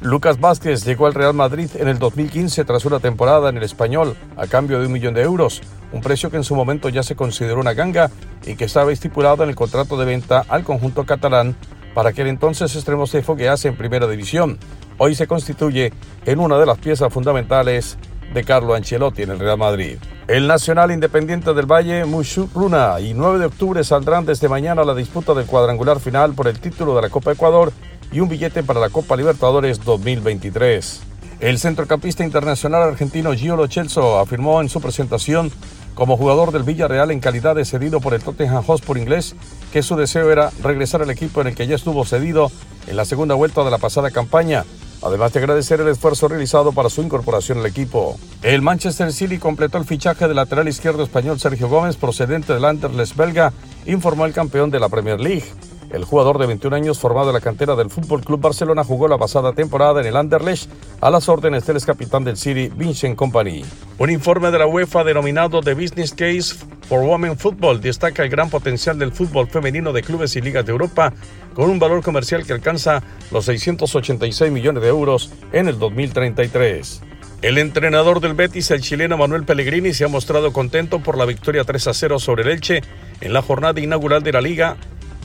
Lucas 0.00 0.38
Vázquez 0.38 0.84
llegó 0.84 1.06
al 1.06 1.14
Real 1.14 1.34
Madrid 1.34 1.70
en 1.74 1.88
el 1.88 1.98
2015 1.98 2.64
tras 2.64 2.84
una 2.84 3.00
temporada 3.00 3.48
en 3.48 3.56
el 3.56 3.64
español 3.64 4.16
a 4.36 4.46
cambio 4.46 4.78
de 4.78 4.86
un 4.86 4.92
millón 4.92 5.14
de 5.14 5.22
euros, 5.22 5.60
un 5.92 6.00
precio 6.00 6.30
que 6.30 6.36
en 6.36 6.44
su 6.44 6.54
momento 6.54 6.88
ya 6.88 7.02
se 7.02 7.16
consideró 7.16 7.60
una 7.60 7.74
ganga 7.74 8.10
y 8.46 8.54
que 8.54 8.64
estaba 8.64 8.92
estipulado 8.92 9.42
en 9.42 9.48
el 9.50 9.56
contrato 9.56 9.96
de 9.96 10.06
venta 10.06 10.44
al 10.48 10.62
conjunto 10.62 11.04
catalán 11.04 11.56
para 11.94 12.12
que 12.12 12.22
el 12.22 12.28
entonces 12.28 12.76
extremo 12.76 13.08
se 13.08 13.22
foguease 13.22 13.66
en 13.66 13.76
primera 13.76 14.06
división 14.06 14.58
hoy 14.98 15.14
se 15.14 15.26
constituye 15.26 15.92
en 16.26 16.38
una 16.38 16.58
de 16.58 16.66
las 16.66 16.78
piezas 16.78 17.12
fundamentales 17.12 17.96
de 18.34 18.44
Carlo 18.44 18.74
Ancelotti 18.74 19.22
en 19.22 19.30
el 19.30 19.38
Real 19.38 19.56
Madrid. 19.56 19.96
El 20.26 20.46
Nacional 20.46 20.92
Independiente 20.92 21.54
del 21.54 21.64
Valle, 21.64 22.04
Mushu 22.04 22.50
Runa, 22.54 23.00
y 23.00 23.14
9 23.14 23.38
de 23.38 23.46
octubre 23.46 23.82
saldrán 23.82 24.26
desde 24.26 24.48
mañana 24.48 24.82
a 24.82 24.84
la 24.84 24.94
disputa 24.94 25.32
del 25.32 25.46
cuadrangular 25.46 25.98
final 25.98 26.34
por 26.34 26.46
el 26.46 26.60
título 26.60 26.94
de 26.94 27.02
la 27.02 27.08
Copa 27.08 27.32
Ecuador 27.32 27.72
y 28.12 28.20
un 28.20 28.28
billete 28.28 28.62
para 28.62 28.80
la 28.80 28.90
Copa 28.90 29.16
Libertadores 29.16 29.84
2023. 29.84 31.00
El 31.40 31.58
centrocampista 31.58 32.24
internacional 32.24 32.82
argentino 32.82 33.32
Gio 33.34 33.56
Lo 33.56 33.68
Celso 33.68 34.18
afirmó 34.18 34.60
en 34.60 34.68
su 34.68 34.80
presentación 34.80 35.52
como 35.94 36.16
jugador 36.16 36.52
del 36.52 36.62
Villarreal 36.62 37.10
en 37.10 37.20
calidad 37.20 37.54
de 37.54 37.64
cedido 37.64 38.00
por 38.00 38.14
el 38.14 38.22
Tottenham 38.22 38.64
Hotspur 38.64 38.98
inglés 38.98 39.34
que 39.72 39.82
su 39.82 39.96
deseo 39.96 40.30
era 40.30 40.50
regresar 40.62 41.02
al 41.02 41.10
equipo 41.10 41.40
en 41.40 41.48
el 41.48 41.54
que 41.54 41.66
ya 41.66 41.76
estuvo 41.76 42.04
cedido 42.04 42.50
en 42.86 42.96
la 42.96 43.04
segunda 43.04 43.34
vuelta 43.34 43.64
de 43.64 43.70
la 43.70 43.78
pasada 43.78 44.10
campaña 44.10 44.64
además 45.02 45.32
de 45.32 45.40
agradecer 45.40 45.80
el 45.80 45.88
esfuerzo 45.88 46.28
realizado 46.28 46.72
para 46.72 46.90
su 46.90 47.02
incorporación 47.02 47.58
al 47.58 47.66
equipo. 47.66 48.18
El 48.42 48.62
Manchester 48.62 49.12
City 49.12 49.38
completó 49.38 49.78
el 49.78 49.84
fichaje 49.84 50.26
del 50.26 50.36
lateral 50.36 50.68
izquierdo 50.68 51.02
español 51.02 51.38
Sergio 51.38 51.68
Gómez, 51.68 51.96
procedente 51.96 52.52
del 52.52 52.64
Anderlecht 52.64 53.16
belga, 53.16 53.52
informó 53.86 54.26
el 54.26 54.32
campeón 54.32 54.70
de 54.70 54.80
la 54.80 54.88
Premier 54.88 55.20
League. 55.20 55.44
El 55.90 56.04
jugador 56.04 56.38
de 56.38 56.46
21 56.46 56.76
años 56.76 56.98
formado 56.98 57.28
en 57.30 57.34
la 57.34 57.40
cantera 57.40 57.74
del 57.74 57.88
Fútbol 57.88 58.22
Club 58.22 58.40
Barcelona 58.40 58.84
jugó 58.84 59.08
la 59.08 59.16
pasada 59.16 59.52
temporada 59.52 60.00
en 60.00 60.06
el 60.06 60.16
Anderlecht 60.16 60.70
a 61.00 61.10
las 61.10 61.30
órdenes 61.30 61.66
del 61.66 61.76
ex 61.76 61.86
capitán 61.86 62.24
del 62.24 62.36
City, 62.36 62.70
Vincent 62.74 63.16
Company. 63.16 63.64
Un 63.96 64.10
informe 64.10 64.50
de 64.50 64.58
la 64.58 64.66
UEFA 64.66 65.02
denominado 65.02 65.62
The 65.62 65.72
Business 65.72 66.12
Case 66.12 66.54
for 66.88 67.00
Women 67.00 67.38
Football 67.38 67.80
destaca 67.80 68.22
el 68.22 68.28
gran 68.28 68.50
potencial 68.50 68.98
del 68.98 69.12
fútbol 69.12 69.48
femenino 69.48 69.94
de 69.94 70.02
clubes 70.02 70.36
y 70.36 70.42
ligas 70.42 70.66
de 70.66 70.72
Europa 70.72 71.14
con 71.54 71.70
un 71.70 71.78
valor 71.78 72.02
comercial 72.02 72.44
que 72.44 72.52
alcanza 72.52 73.02
los 73.30 73.46
686 73.46 74.52
millones 74.52 74.82
de 74.82 74.88
euros 74.90 75.32
en 75.52 75.68
el 75.68 75.78
2033. 75.78 77.02
El 77.40 77.56
entrenador 77.56 78.20
del 78.20 78.34
Betis, 78.34 78.70
el 78.72 78.82
chileno 78.82 79.16
Manuel 79.16 79.44
Pellegrini, 79.44 79.94
se 79.94 80.04
ha 80.04 80.08
mostrado 80.08 80.52
contento 80.52 81.00
por 81.00 81.16
la 81.16 81.24
victoria 81.24 81.64
3 81.64 81.86
a 81.86 81.94
0 81.94 82.18
sobre 82.18 82.42
el 82.42 82.50
Elche 82.50 82.82
en 83.20 83.32
la 83.32 83.42
jornada 83.42 83.80
inaugural 83.80 84.22
de 84.22 84.32
la 84.32 84.40
liga 84.40 84.76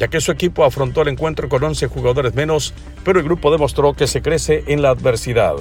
ya 0.04 0.10
que 0.10 0.20
su 0.20 0.34
equipo 0.34 0.66
afrontó 0.66 1.01
el 1.01 1.08
encuentro 1.08 1.47
con 1.47 1.64
11 1.64 1.88
jugadores 1.88 2.36
menos, 2.36 2.74
pero 3.06 3.20
el 3.20 3.26
grupo 3.26 3.49
demostró 3.51 3.93
que 3.93 4.06
se 4.06 4.22
crece 4.22 4.66
en 4.68 4.82
la 4.82 4.89
adversidad. 4.89 5.56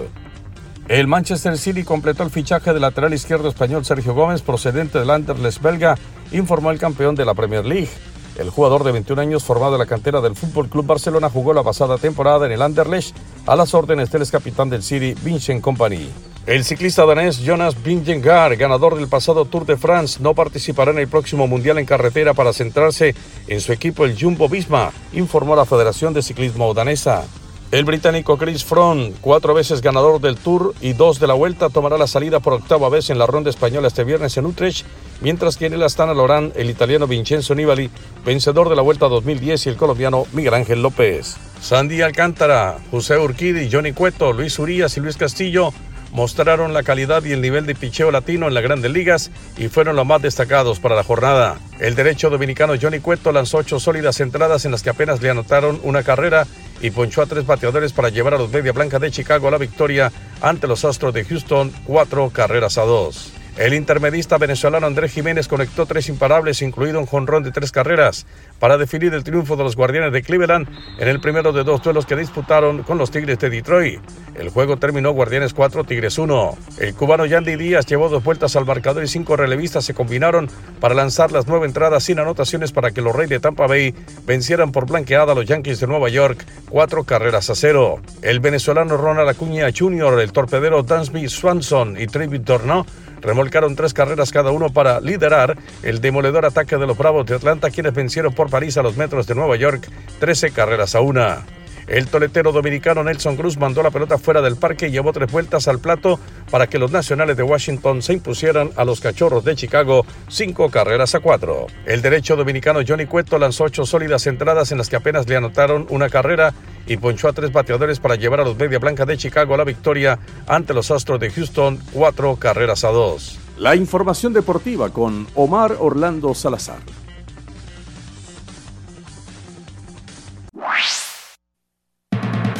El 0.88 1.07
Manchester 1.07 1.57
City 1.57 1.84
completó 1.84 2.24
el 2.24 2.30
fichaje 2.30 2.72
del 2.72 2.82
lateral 2.82 3.14
izquierdo 3.14 3.49
español 3.49 3.84
Sergio 3.84 4.14
Gómez, 4.14 4.43
procedente 4.43 4.99
del 4.99 5.11
Anderlecht 5.11 5.62
belga, 5.62 5.97
informó 6.32 6.72
el 6.72 6.80
campeón 6.80 7.14
de 7.14 7.24
la 7.24 7.34
Premier 7.34 7.64
League. 7.64 7.90
El 8.36 8.51
jugador 8.51 8.82
de 8.82 8.90
21 8.90 9.22
años 9.22 9.45
formado 9.45 9.74
en 9.74 9.78
la 9.78 9.86
cantera 9.86 10.20
del 10.20 10.34
Fútbol 10.34 10.68
Club 10.68 10.86
Barcelona 10.86 11.30
jugó 11.30 11.53
la 11.55 11.62
pasada 11.62 11.97
temporada 11.97 12.45
en 12.47 12.51
el 12.51 12.62
Anderlecht 12.62 13.14
a 13.47 13.55
las 13.55 13.74
órdenes 13.74 14.11
del 14.11 14.22
ex 14.22 14.32
capitán 14.32 14.68
del 14.68 14.82
City, 14.82 15.14
Vincent 15.22 15.62
Company. 15.62 16.09
El 16.45 16.64
ciclista 16.64 17.07
danés 17.07 17.38
Jonas 17.38 17.80
Vingegaard, 17.84 18.59
ganador 18.59 18.97
del 18.97 19.07
pasado 19.07 19.45
Tour 19.45 19.64
de 19.64 19.76
France, 19.76 20.18
no 20.20 20.34
participará 20.34 20.90
en 20.90 20.99
el 20.99 21.07
próximo 21.07 21.47
Mundial 21.47 21.78
en 21.78 21.86
carretera 21.86 22.34
para 22.34 22.53
centrarse 22.53 23.14
en 23.47 23.61
su 23.61 23.72
equipo 23.72 24.05
el 24.05 24.20
Jumbo 24.20 24.49
Visma, 24.49 24.90
informó 25.12 25.55
la 25.55 25.66
Federación 25.66 26.12
de 26.14 26.20
Ciclismo 26.20 26.74
danesa. 26.74 27.22
El 27.70 27.84
británico 27.84 28.36
Chris 28.38 28.64
Froome, 28.64 29.12
cuatro 29.20 29.55
veces 29.55 29.82
ganador 29.82 30.20
del 30.20 30.36
Tour 30.36 30.74
y 30.80 30.95
dos 30.95 31.20
de 31.20 31.28
la 31.28 31.34
Vuelta, 31.34 31.68
tomará 31.68 31.97
la 31.97 32.09
salida 32.09 32.40
por 32.40 32.55
octava 32.55 32.88
vez 32.88 33.09
en 33.11 33.20
la 33.20 33.28
ronda 33.28 33.49
española 33.49 33.86
este 33.86 34.03
viernes 34.03 34.36
en 34.36 34.47
Utrecht, 34.47 34.84
mientras 35.20 35.57
que 35.57 35.66
en 35.66 35.74
el 35.74 35.82
Astana 35.84 36.12
Lorán 36.12 36.53
el 36.57 36.68
italiano 36.68 37.07
Vincenzo 37.07 37.55
Nibali, 37.55 37.88
vencedor 38.26 38.68
de 38.68 38.74
la 38.74 38.82
Vuelta 38.82 39.07
2010 39.07 39.66
y 39.66 39.68
el 39.68 39.76
colombiano 39.76 40.26
Miguel 40.32 40.55
Ángel 40.55 40.82
López. 40.82 41.36
Sandy 41.61 42.03
Alcántara, 42.03 42.78
José 42.90 43.16
Urquidi, 43.16 43.70
Johnny 43.70 43.93
Cueto, 43.93 44.32
Luis 44.32 44.59
Urías 44.59 44.97
y 44.97 45.01
Luis 45.01 45.16
Castillo 45.16 45.72
mostraron 46.12 46.72
la 46.72 46.82
calidad 46.82 47.24
y 47.24 47.32
el 47.32 47.40
nivel 47.40 47.66
de 47.66 47.74
picheo 47.74 48.10
latino 48.10 48.46
en 48.46 48.54
las 48.54 48.62
grandes 48.62 48.92
ligas 48.92 49.30
y 49.56 49.68
fueron 49.68 49.96
los 49.96 50.06
más 50.06 50.22
destacados 50.22 50.78
para 50.78 50.94
la 50.94 51.02
jornada. 51.02 51.58
El 51.80 51.94
derecho 51.94 52.30
dominicano 52.30 52.74
Johnny 52.80 53.00
Cueto 53.00 53.32
lanzó 53.32 53.58
ocho 53.58 53.80
sólidas 53.80 54.20
entradas 54.20 54.64
en 54.64 54.70
las 54.70 54.82
que 54.82 54.90
apenas 54.90 55.20
le 55.20 55.30
anotaron 55.30 55.80
una 55.82 56.02
carrera 56.02 56.46
y 56.80 56.90
ponchó 56.90 57.22
a 57.22 57.26
tres 57.26 57.46
bateadores 57.46 57.92
para 57.92 58.10
llevar 58.10 58.34
a 58.34 58.38
los 58.38 58.50
Media 58.50 58.72
Blanca 58.72 58.98
de 58.98 59.10
Chicago 59.10 59.48
a 59.48 59.50
la 59.52 59.58
victoria 59.58 60.12
ante 60.40 60.66
los 60.66 60.84
Astros 60.84 61.14
de 61.14 61.24
Houston, 61.24 61.72
cuatro 61.84 62.30
carreras 62.30 62.78
a 62.78 62.82
dos. 62.82 63.32
El 63.57 63.74
intermedista 63.74 64.38
venezolano 64.38 64.86
Andrés 64.86 65.12
Jiménez 65.12 65.46
conectó 65.46 65.84
tres 65.84 66.09
imparables, 66.09 66.62
incluido 66.62 66.98
un 66.98 67.05
jonrón 67.05 67.42
de 67.42 67.53
tres 67.53 67.70
carreras, 67.70 68.26
para 68.59 68.78
definir 68.78 69.12
el 69.12 69.24
triunfo 69.24 69.57
de 69.57 69.62
los 69.64 69.76
Guardianes 69.76 70.11
de 70.11 70.22
Cleveland 70.22 70.68
en 70.98 71.09
el 71.09 71.20
primero 71.20 71.53
de 71.53 71.62
dos 71.62 71.82
duelos 71.82 72.07
que 72.07 72.16
disputaron 72.16 72.82
con 72.82 72.96
los 72.96 73.11
Tigres 73.11 73.38
de 73.40 73.50
Detroit. 73.50 74.00
El 74.34 74.48
juego 74.48 74.78
terminó 74.78 75.12
Guardianes 75.12 75.53
4, 75.53 75.84
Tigres 75.84 76.16
1. 76.16 76.57
El 76.78 76.94
cubano 76.94 77.26
Yandy 77.26 77.57
Díaz 77.57 77.84
llevó 77.84 78.09
dos 78.09 78.24
vueltas 78.24 78.57
al 78.57 78.64
marcador 78.64 79.05
y 79.05 79.09
cinco 79.09 79.36
relevistas 79.36 79.84
se 79.84 79.92
combinaron 79.92 80.48
para 80.80 80.94
lanzar 80.94 81.30
las 81.30 81.46
nueve 81.46 81.66
entradas 81.66 82.05
sin 82.05 82.18
anotaciones 82.18 82.72
para 82.72 82.92
que 82.92 83.03
los 83.03 83.14
Reyes 83.14 83.30
de 83.30 83.40
Tampa 83.40 83.66
Bay 83.66 83.94
vencieran 84.26 84.72
por 84.72 84.86
blanqueada 84.86 85.32
a 85.32 85.34
los 85.34 85.44
Yankees 85.44 85.78
de 85.80 85.86
Nueva 85.86 86.09
York, 86.09 86.42
cuatro 86.70 87.05
carreras 87.05 87.50
a 87.50 87.55
cero. 87.55 88.00
El 88.22 88.40
venezolano 88.40 88.96
Ronald 88.96 89.28
Acuña 89.28 89.68
Jr., 89.76 90.20
el 90.20 90.32
torpedero 90.32 90.82
Dansby 90.82 91.28
Swanson 91.28 92.00
y 92.00 92.07
Travis 92.07 92.42
Dornó 92.42 92.86
remolcaron 93.22 93.76
tres 93.76 93.94
carreras 93.94 94.30
cada 94.30 94.50
uno 94.50 94.70
para 94.72 95.00
liderar 95.00 95.56
el 95.82 96.00
demoledor 96.00 96.44
ataque 96.44 96.76
de 96.76 96.86
los 96.86 96.98
Bravos 96.98 97.26
de 97.26 97.36
Atlanta, 97.36 97.70
quienes 97.70 97.94
vencieron 97.94 98.34
por 98.34 98.50
París 98.50 98.76
a 98.76 98.82
los 98.82 98.96
metros 98.96 99.26
de 99.26 99.34
Nueva 99.34 99.56
York 99.56 99.88
13 100.20 100.50
carreras 100.50 100.94
a 100.94 101.00
una. 101.00 101.42
El 101.87 102.07
toletero 102.07 102.53
dominicano 102.53 103.03
Nelson 103.03 103.37
Cruz 103.37 103.59
mandó 103.59 103.83
la 103.83 103.91
pelota 103.91 104.18
fuera 104.18 104.41
del 104.41 104.57
parque 104.57 104.89
y 104.89 104.91
llevó 104.91 105.12
tres 105.12 105.30
vueltas 105.30 105.68
al 105.68 105.78
plato 105.78 106.18
para 106.51 106.66
que 106.66 106.78
los 106.78 106.93
nacionales 106.93 107.37
de 107.37 107.43
Washington 107.43 108.03
se 108.03 108.12
impusieran 108.12 108.70
a 108.76 108.85
los 108.85 109.01
cachorros 109.01 109.45
de 109.45 109.57
Chicago 109.57 110.07
cinco 110.28 110.70
carreras 110.70 111.14
a 111.14 111.20
cuatro. 111.20 111.66
El 111.85 112.03
derecho 112.03 112.37
dominicano 112.37 112.80
Johnny 112.87 113.07
Cueto 113.07 113.39
lanzó 113.39 113.64
ocho 113.64 113.85
sólidas 113.85 114.26
entradas 114.26 114.72
en 114.72 114.78
las 114.78 114.89
que 114.89 114.97
apenas 114.97 115.28
le 115.28 115.37
anotaron 115.37 115.87
una 115.91 116.09
carrera 116.09 116.55
y 116.87 116.97
ponchó 116.97 117.28
a 117.28 117.33
tres 117.33 117.53
bateadores 117.53 118.01
para 118.01 118.16
llevar 118.16 118.41
a 118.41 118.45
los 118.45 118.57
Media 118.57 118.78
Blanca 118.78 119.05
de 119.05 119.16
Chicago 119.16 119.55
a 119.55 119.59
la 119.59 119.64
victoria 119.64 120.18
ante 120.47 120.74
los 120.74 120.91
Astros 120.91 121.20
de 121.20 121.30
Houston 121.30 121.78
cuatro 121.93 122.37
carreras 122.37 122.85
a 122.85 122.89
dos. 122.89 123.39
La 123.59 123.76
información 123.76 124.33
deportiva 124.33 124.91
con 124.91 125.26
Omar 125.35 125.76
Orlando 125.78 126.35
Salazar. 126.35 126.80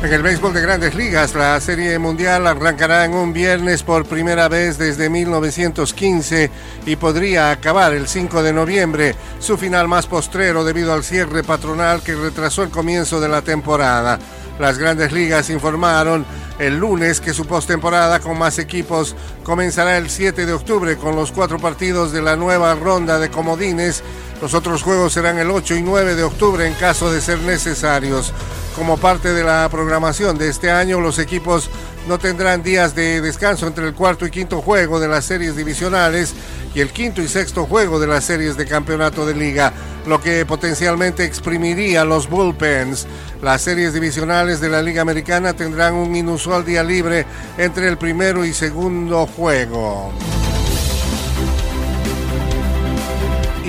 En 0.00 0.12
el 0.12 0.22
béisbol 0.22 0.54
de 0.54 0.60
grandes 0.60 0.94
ligas, 0.94 1.34
la 1.34 1.60
Serie 1.60 1.98
Mundial 1.98 2.46
arrancará 2.46 3.04
en 3.04 3.14
un 3.14 3.32
viernes 3.32 3.82
por 3.82 4.06
primera 4.06 4.46
vez 4.48 4.78
desde 4.78 5.10
1915 5.10 6.52
y 6.86 6.94
podría 6.94 7.50
acabar 7.50 7.92
el 7.92 8.06
5 8.06 8.44
de 8.44 8.52
noviembre, 8.52 9.16
su 9.40 9.58
final 9.58 9.88
más 9.88 10.06
postrero 10.06 10.62
debido 10.62 10.92
al 10.92 11.02
cierre 11.02 11.42
patronal 11.42 12.00
que 12.00 12.14
retrasó 12.14 12.62
el 12.62 12.70
comienzo 12.70 13.20
de 13.20 13.28
la 13.28 13.42
temporada. 13.42 14.20
Las 14.60 14.78
grandes 14.78 15.10
ligas 15.10 15.50
informaron 15.50 16.24
el 16.58 16.78
lunes 16.78 17.20
que 17.20 17.34
su 17.34 17.46
postemporada 17.46 18.20
con 18.20 18.38
más 18.38 18.58
equipos 18.58 19.14
comenzará 19.44 19.96
el 19.96 20.10
7 20.10 20.44
de 20.44 20.52
octubre 20.52 20.96
con 20.96 21.14
los 21.14 21.32
cuatro 21.32 21.58
partidos 21.58 22.12
de 22.12 22.22
la 22.22 22.36
nueva 22.36 22.74
ronda 22.74 23.18
de 23.18 23.30
comodines. 23.30 24.02
Los 24.42 24.54
otros 24.54 24.82
juegos 24.82 25.12
serán 25.12 25.38
el 25.38 25.50
8 25.50 25.76
y 25.76 25.82
9 25.82 26.14
de 26.14 26.24
octubre 26.24 26.66
en 26.66 26.74
caso 26.74 27.12
de 27.12 27.20
ser 27.20 27.38
necesarios. 27.40 28.32
Como 28.76 28.96
parte 28.96 29.32
de 29.32 29.42
la 29.42 29.68
programación 29.70 30.38
de 30.38 30.48
este 30.48 30.70
año, 30.70 31.00
los 31.00 31.18
equipos 31.18 31.70
no 32.08 32.18
tendrán 32.18 32.62
días 32.62 32.94
de 32.94 33.20
descanso 33.20 33.66
entre 33.66 33.86
el 33.86 33.94
cuarto 33.94 34.24
y 34.26 34.30
quinto 34.30 34.62
juego 34.62 34.98
de 34.98 35.08
las 35.08 35.26
series 35.26 35.56
divisionales 35.56 36.32
y 36.74 36.80
el 36.80 36.90
quinto 36.90 37.20
y 37.20 37.28
sexto 37.28 37.66
juego 37.66 38.00
de 38.00 38.06
las 38.06 38.24
series 38.24 38.56
de 38.56 38.64
campeonato 38.64 39.26
de 39.26 39.34
liga, 39.34 39.74
lo 40.06 40.18
que 40.18 40.46
potencialmente 40.46 41.24
exprimiría 41.24 42.06
los 42.06 42.30
bullpens. 42.30 43.06
Las 43.42 43.60
series 43.60 43.92
divisionales 43.92 44.58
de 44.60 44.70
la 44.70 44.80
Liga 44.80 45.02
Americana 45.02 45.52
tendrán 45.52 45.94
un 45.94 46.16
inusual 46.16 46.64
día 46.64 46.82
libre 46.82 47.26
entre 47.58 47.88
el 47.88 47.98
primero 47.98 48.44
y 48.44 48.54
segundo 48.54 49.26
juego. 49.26 50.10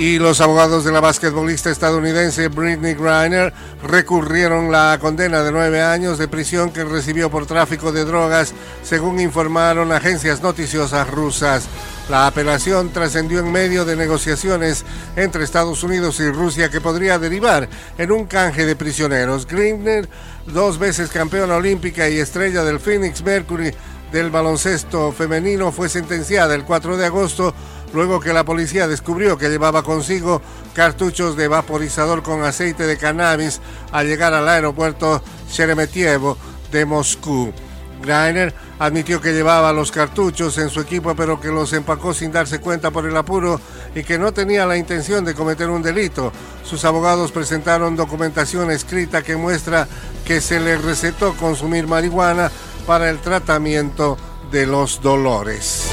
Y 0.00 0.18
los 0.18 0.40
abogados 0.40 0.82
de 0.82 0.92
la 0.92 1.00
basquetbolista 1.00 1.70
estadounidense 1.70 2.48
Britney 2.48 2.94
Griner 2.94 3.52
recurrieron 3.82 4.72
la 4.72 4.96
condena 4.98 5.42
de 5.42 5.52
nueve 5.52 5.82
años 5.82 6.16
de 6.16 6.26
prisión 6.26 6.70
que 6.70 6.84
recibió 6.84 7.30
por 7.30 7.44
tráfico 7.44 7.92
de 7.92 8.06
drogas, 8.06 8.54
según 8.82 9.20
informaron 9.20 9.92
agencias 9.92 10.40
noticiosas 10.40 11.06
rusas. 11.10 11.68
La 12.08 12.26
apelación 12.26 12.88
trascendió 12.94 13.40
en 13.40 13.52
medio 13.52 13.84
de 13.84 13.94
negociaciones 13.94 14.86
entre 15.16 15.44
Estados 15.44 15.82
Unidos 15.82 16.18
y 16.20 16.30
Rusia 16.30 16.70
que 16.70 16.80
podría 16.80 17.18
derivar 17.18 17.68
en 17.98 18.10
un 18.10 18.24
canje 18.24 18.64
de 18.64 18.76
prisioneros. 18.76 19.46
Griner, 19.46 20.08
dos 20.46 20.78
veces 20.78 21.10
campeona 21.10 21.56
olímpica 21.56 22.08
y 22.08 22.18
estrella 22.18 22.64
del 22.64 22.80
Phoenix 22.80 23.22
Mercury 23.22 23.74
del 24.12 24.30
baloncesto 24.30 25.12
femenino, 25.12 25.70
fue 25.70 25.88
sentenciada 25.88 26.54
el 26.54 26.64
4 26.64 26.96
de 26.96 27.06
agosto 27.06 27.54
luego 27.92 28.20
que 28.20 28.32
la 28.32 28.44
policía 28.44 28.88
descubrió 28.88 29.36
que 29.36 29.48
llevaba 29.48 29.82
consigo 29.82 30.42
cartuchos 30.74 31.36
de 31.36 31.48
vaporizador 31.48 32.22
con 32.22 32.44
aceite 32.44 32.86
de 32.86 32.96
cannabis 32.96 33.60
al 33.92 34.06
llegar 34.06 34.34
al 34.34 34.48
aeropuerto 34.48 35.22
Sheremetyevo 35.50 36.36
de 36.70 36.84
Moscú. 36.84 37.52
Greiner 38.00 38.54
admitió 38.78 39.20
que 39.20 39.32
llevaba 39.32 39.72
los 39.72 39.90
cartuchos 39.90 40.56
en 40.58 40.70
su 40.70 40.80
equipo 40.80 41.14
pero 41.14 41.40
que 41.40 41.48
los 41.48 41.72
empacó 41.72 42.14
sin 42.14 42.32
darse 42.32 42.60
cuenta 42.60 42.90
por 42.90 43.06
el 43.06 43.16
apuro 43.16 43.60
y 43.94 44.02
que 44.02 44.18
no 44.18 44.32
tenía 44.32 44.66
la 44.66 44.76
intención 44.76 45.24
de 45.24 45.34
cometer 45.34 45.68
un 45.68 45.82
delito. 45.82 46.32
Sus 46.64 46.84
abogados 46.84 47.32
presentaron 47.32 47.96
documentación 47.96 48.70
escrita 48.70 49.22
que 49.22 49.36
muestra 49.36 49.86
que 50.24 50.40
se 50.40 50.60
le 50.60 50.78
recetó 50.78 51.34
consumir 51.36 51.86
marihuana 51.86 52.50
para 52.86 53.10
el 53.10 53.18
tratamiento 53.18 54.16
de 54.50 54.66
los 54.66 55.00
dolores. 55.02 55.90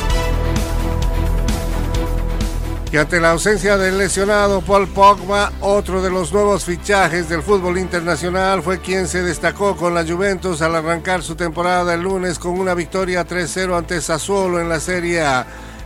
Y 2.90 2.96
ante 2.96 3.20
la 3.20 3.32
ausencia 3.32 3.78
del 3.78 3.98
lesionado 3.98 4.62
Paul 4.62 4.88
Pogba, 4.88 5.52
otro 5.60 6.02
de 6.02 6.10
los 6.10 6.32
nuevos 6.32 6.64
fichajes 6.64 7.28
del 7.28 7.44
fútbol 7.44 7.78
internacional 7.78 8.64
fue 8.64 8.80
quien 8.80 9.10
se 9.10 9.22
destacó 9.24 9.76
con 9.76 9.94
la 9.94 10.06
Juventus 10.06 10.62
al 10.62 10.74
arrancar 10.74 11.22
su 11.22 11.36
temporada 11.36 11.96
el 11.96 12.02
lunes 12.02 12.40
con 12.40 12.58
una 12.58 12.74
victoria 12.74 13.28
3-0 13.28 13.78
ante 13.78 14.00
Sassuolo 14.00 14.62
en 14.62 14.70
la 14.70 14.80
Serie 14.80 15.22
A. 15.22 15.46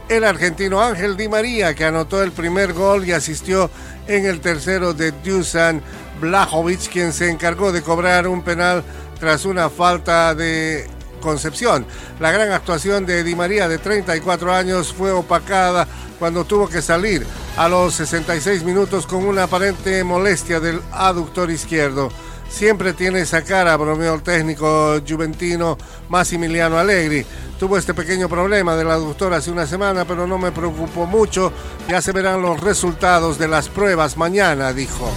El 0.10 0.24
argentino 0.24 0.80
Ángel 0.80 1.18
Di 1.18 1.28
María, 1.28 1.74
que 1.74 1.86
anotó 1.86 2.22
el 2.22 2.34
primer 2.34 2.74
gol 2.74 3.08
y 3.08 3.14
asistió 3.14 3.72
en 4.08 4.28
el 4.28 4.39
tercero 4.39 4.93
de 4.93 5.12
Dusan 5.12 5.82
Blajovic, 6.20 6.88
quien 6.91 7.14
se 7.14 7.32
encargó 7.32 7.72
de 7.72 7.82
cobrar 7.82 8.28
un 8.28 8.43
penal 8.43 8.84
tras 9.20 9.45
una 9.45 9.72
falta 9.72 10.36
de 10.36 10.88
Concepción. 11.22 11.86
La 12.19 12.32
gran 12.32 12.51
actuación 12.51 13.05
de 13.05 13.24
Di 13.24 13.36
María 13.36 13.69
de 13.69 13.78
34 13.78 14.53
años 14.53 14.93
fue 14.93 15.11
opacada 15.11 15.88
cuando 16.19 16.43
tuvo 16.43 16.67
que 16.67 16.82
salir 16.82 17.26
a 17.55 17.69
los 17.69 17.93
66 17.95 18.63
minutos 18.63 19.07
con 19.07 19.24
una 19.24 19.43
aparente 19.43 20.03
molestia 20.03 20.59
del 20.59 20.82
aductor 20.91 21.49
izquierdo. 21.49 22.09
Siempre 22.49 22.93
tiene 22.93 23.22
esa 23.22 23.43
cara, 23.43 23.78
bromeó 23.78 24.13
el 24.13 24.22
técnico 24.22 24.99
juventino 25.07 25.78
Massimiliano 26.09 26.78
Allegri. 26.78 27.26
Tuvo 27.57 27.78
este 27.78 27.93
pequeño 27.93 28.28
problema 28.28 28.76
del 28.76 28.91
aductor 28.91 29.34
hace 29.34 29.51
una 29.51 29.65
semana, 29.65 30.03
pero 30.03 30.28
no 30.28 30.38
me 30.38 30.51
preocupó 30.51 31.05
mucho. 31.05 31.53
Ya 31.88 32.01
se 32.01 32.11
verán 32.11 32.41
los 32.41 32.59
resultados 32.59 33.39
de 33.39 33.47
las 33.47 33.69
pruebas 33.69 34.17
mañana, 34.17 34.74
dijo. 34.74 35.09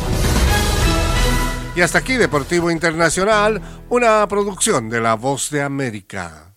Y 1.77 1.81
hasta 1.81 1.99
aquí 1.99 2.15
Deportivo 2.15 2.71
Internacional, 2.71 3.61
una 3.89 4.27
producción 4.29 4.89
de 4.89 5.01
La 5.01 5.15
Voz 5.15 5.51
de 5.51 5.63
América. 5.63 6.55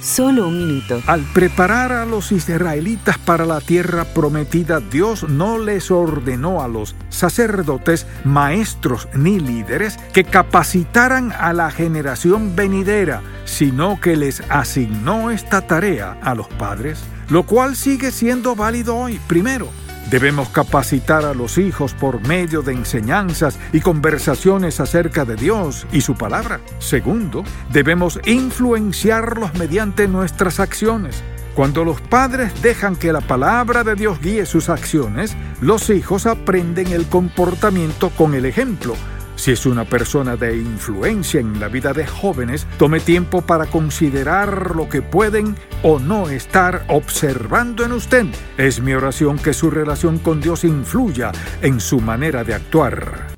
Solo 0.00 0.48
un 0.48 0.58
minuto. 0.58 1.00
Al 1.06 1.20
preparar 1.32 1.92
a 1.92 2.04
los 2.06 2.32
israelitas 2.32 3.18
para 3.18 3.46
la 3.46 3.60
tierra 3.60 4.04
prometida, 4.04 4.80
Dios 4.80 5.28
no 5.28 5.58
les 5.58 5.90
ordenó 5.90 6.60
a 6.60 6.66
los 6.66 6.96
sacerdotes, 7.08 8.06
maestros 8.24 9.06
ni 9.14 9.38
líderes 9.38 9.98
que 10.12 10.24
capacitaran 10.24 11.30
a 11.32 11.52
la 11.52 11.70
generación 11.70 12.56
venidera, 12.56 13.22
sino 13.44 14.00
que 14.00 14.16
les 14.16 14.42
asignó 14.48 15.30
esta 15.30 15.66
tarea 15.66 16.18
a 16.22 16.34
los 16.34 16.48
padres, 16.48 16.98
lo 17.28 17.44
cual 17.44 17.76
sigue 17.76 18.10
siendo 18.10 18.56
válido 18.56 18.96
hoy. 18.96 19.20
Primero, 19.28 19.68
Debemos 20.10 20.48
capacitar 20.50 21.24
a 21.24 21.34
los 21.34 21.58
hijos 21.58 21.94
por 21.94 22.26
medio 22.26 22.62
de 22.62 22.72
enseñanzas 22.72 23.58
y 23.72 23.80
conversaciones 23.80 24.80
acerca 24.80 25.24
de 25.24 25.36
Dios 25.36 25.86
y 25.92 26.00
su 26.02 26.14
palabra. 26.14 26.60
Segundo, 26.78 27.44
debemos 27.70 28.20
influenciarlos 28.24 29.54
mediante 29.54 30.08
nuestras 30.08 30.60
acciones. 30.60 31.22
Cuando 31.54 31.84
los 31.84 32.00
padres 32.00 32.62
dejan 32.62 32.96
que 32.96 33.12
la 33.12 33.20
palabra 33.20 33.84
de 33.84 33.94
Dios 33.94 34.20
guíe 34.20 34.46
sus 34.46 34.68
acciones, 34.68 35.36
los 35.60 35.90
hijos 35.90 36.26
aprenden 36.26 36.88
el 36.88 37.06
comportamiento 37.06 38.10
con 38.10 38.34
el 38.34 38.46
ejemplo 38.46 38.94
si 39.42 39.50
es 39.50 39.66
una 39.66 39.84
persona 39.84 40.36
de 40.36 40.56
influencia 40.56 41.40
en 41.40 41.58
la 41.58 41.66
vida 41.66 41.92
de 41.92 42.06
jóvenes, 42.06 42.64
tome 42.78 43.00
tiempo 43.00 43.42
para 43.42 43.66
considerar 43.66 44.76
lo 44.76 44.88
que 44.88 45.02
pueden 45.02 45.56
o 45.82 45.98
no 45.98 46.28
estar 46.28 46.84
observando 46.86 47.84
en 47.84 47.90
usted. 47.90 48.26
Es 48.56 48.80
mi 48.80 48.94
oración 48.94 49.40
que 49.40 49.52
su 49.52 49.68
relación 49.68 50.20
con 50.20 50.40
Dios 50.40 50.62
influya 50.62 51.32
en 51.60 51.80
su 51.80 52.00
manera 52.00 52.44
de 52.44 52.54
actuar. 52.54 53.32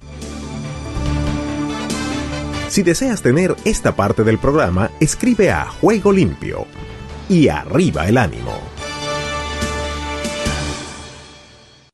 Si 2.68 2.82
deseas 2.82 3.22
tener 3.22 3.57
esta 3.64 3.96
parte 3.96 4.24
del 4.24 4.36
programa, 4.36 4.90
escribe 5.00 5.52
a 5.52 5.64
Juego 5.64 6.12
Limpio 6.12 6.66
y 7.30 7.48
arriba 7.48 8.07
el 8.07 8.18
ánimo. 8.18 8.74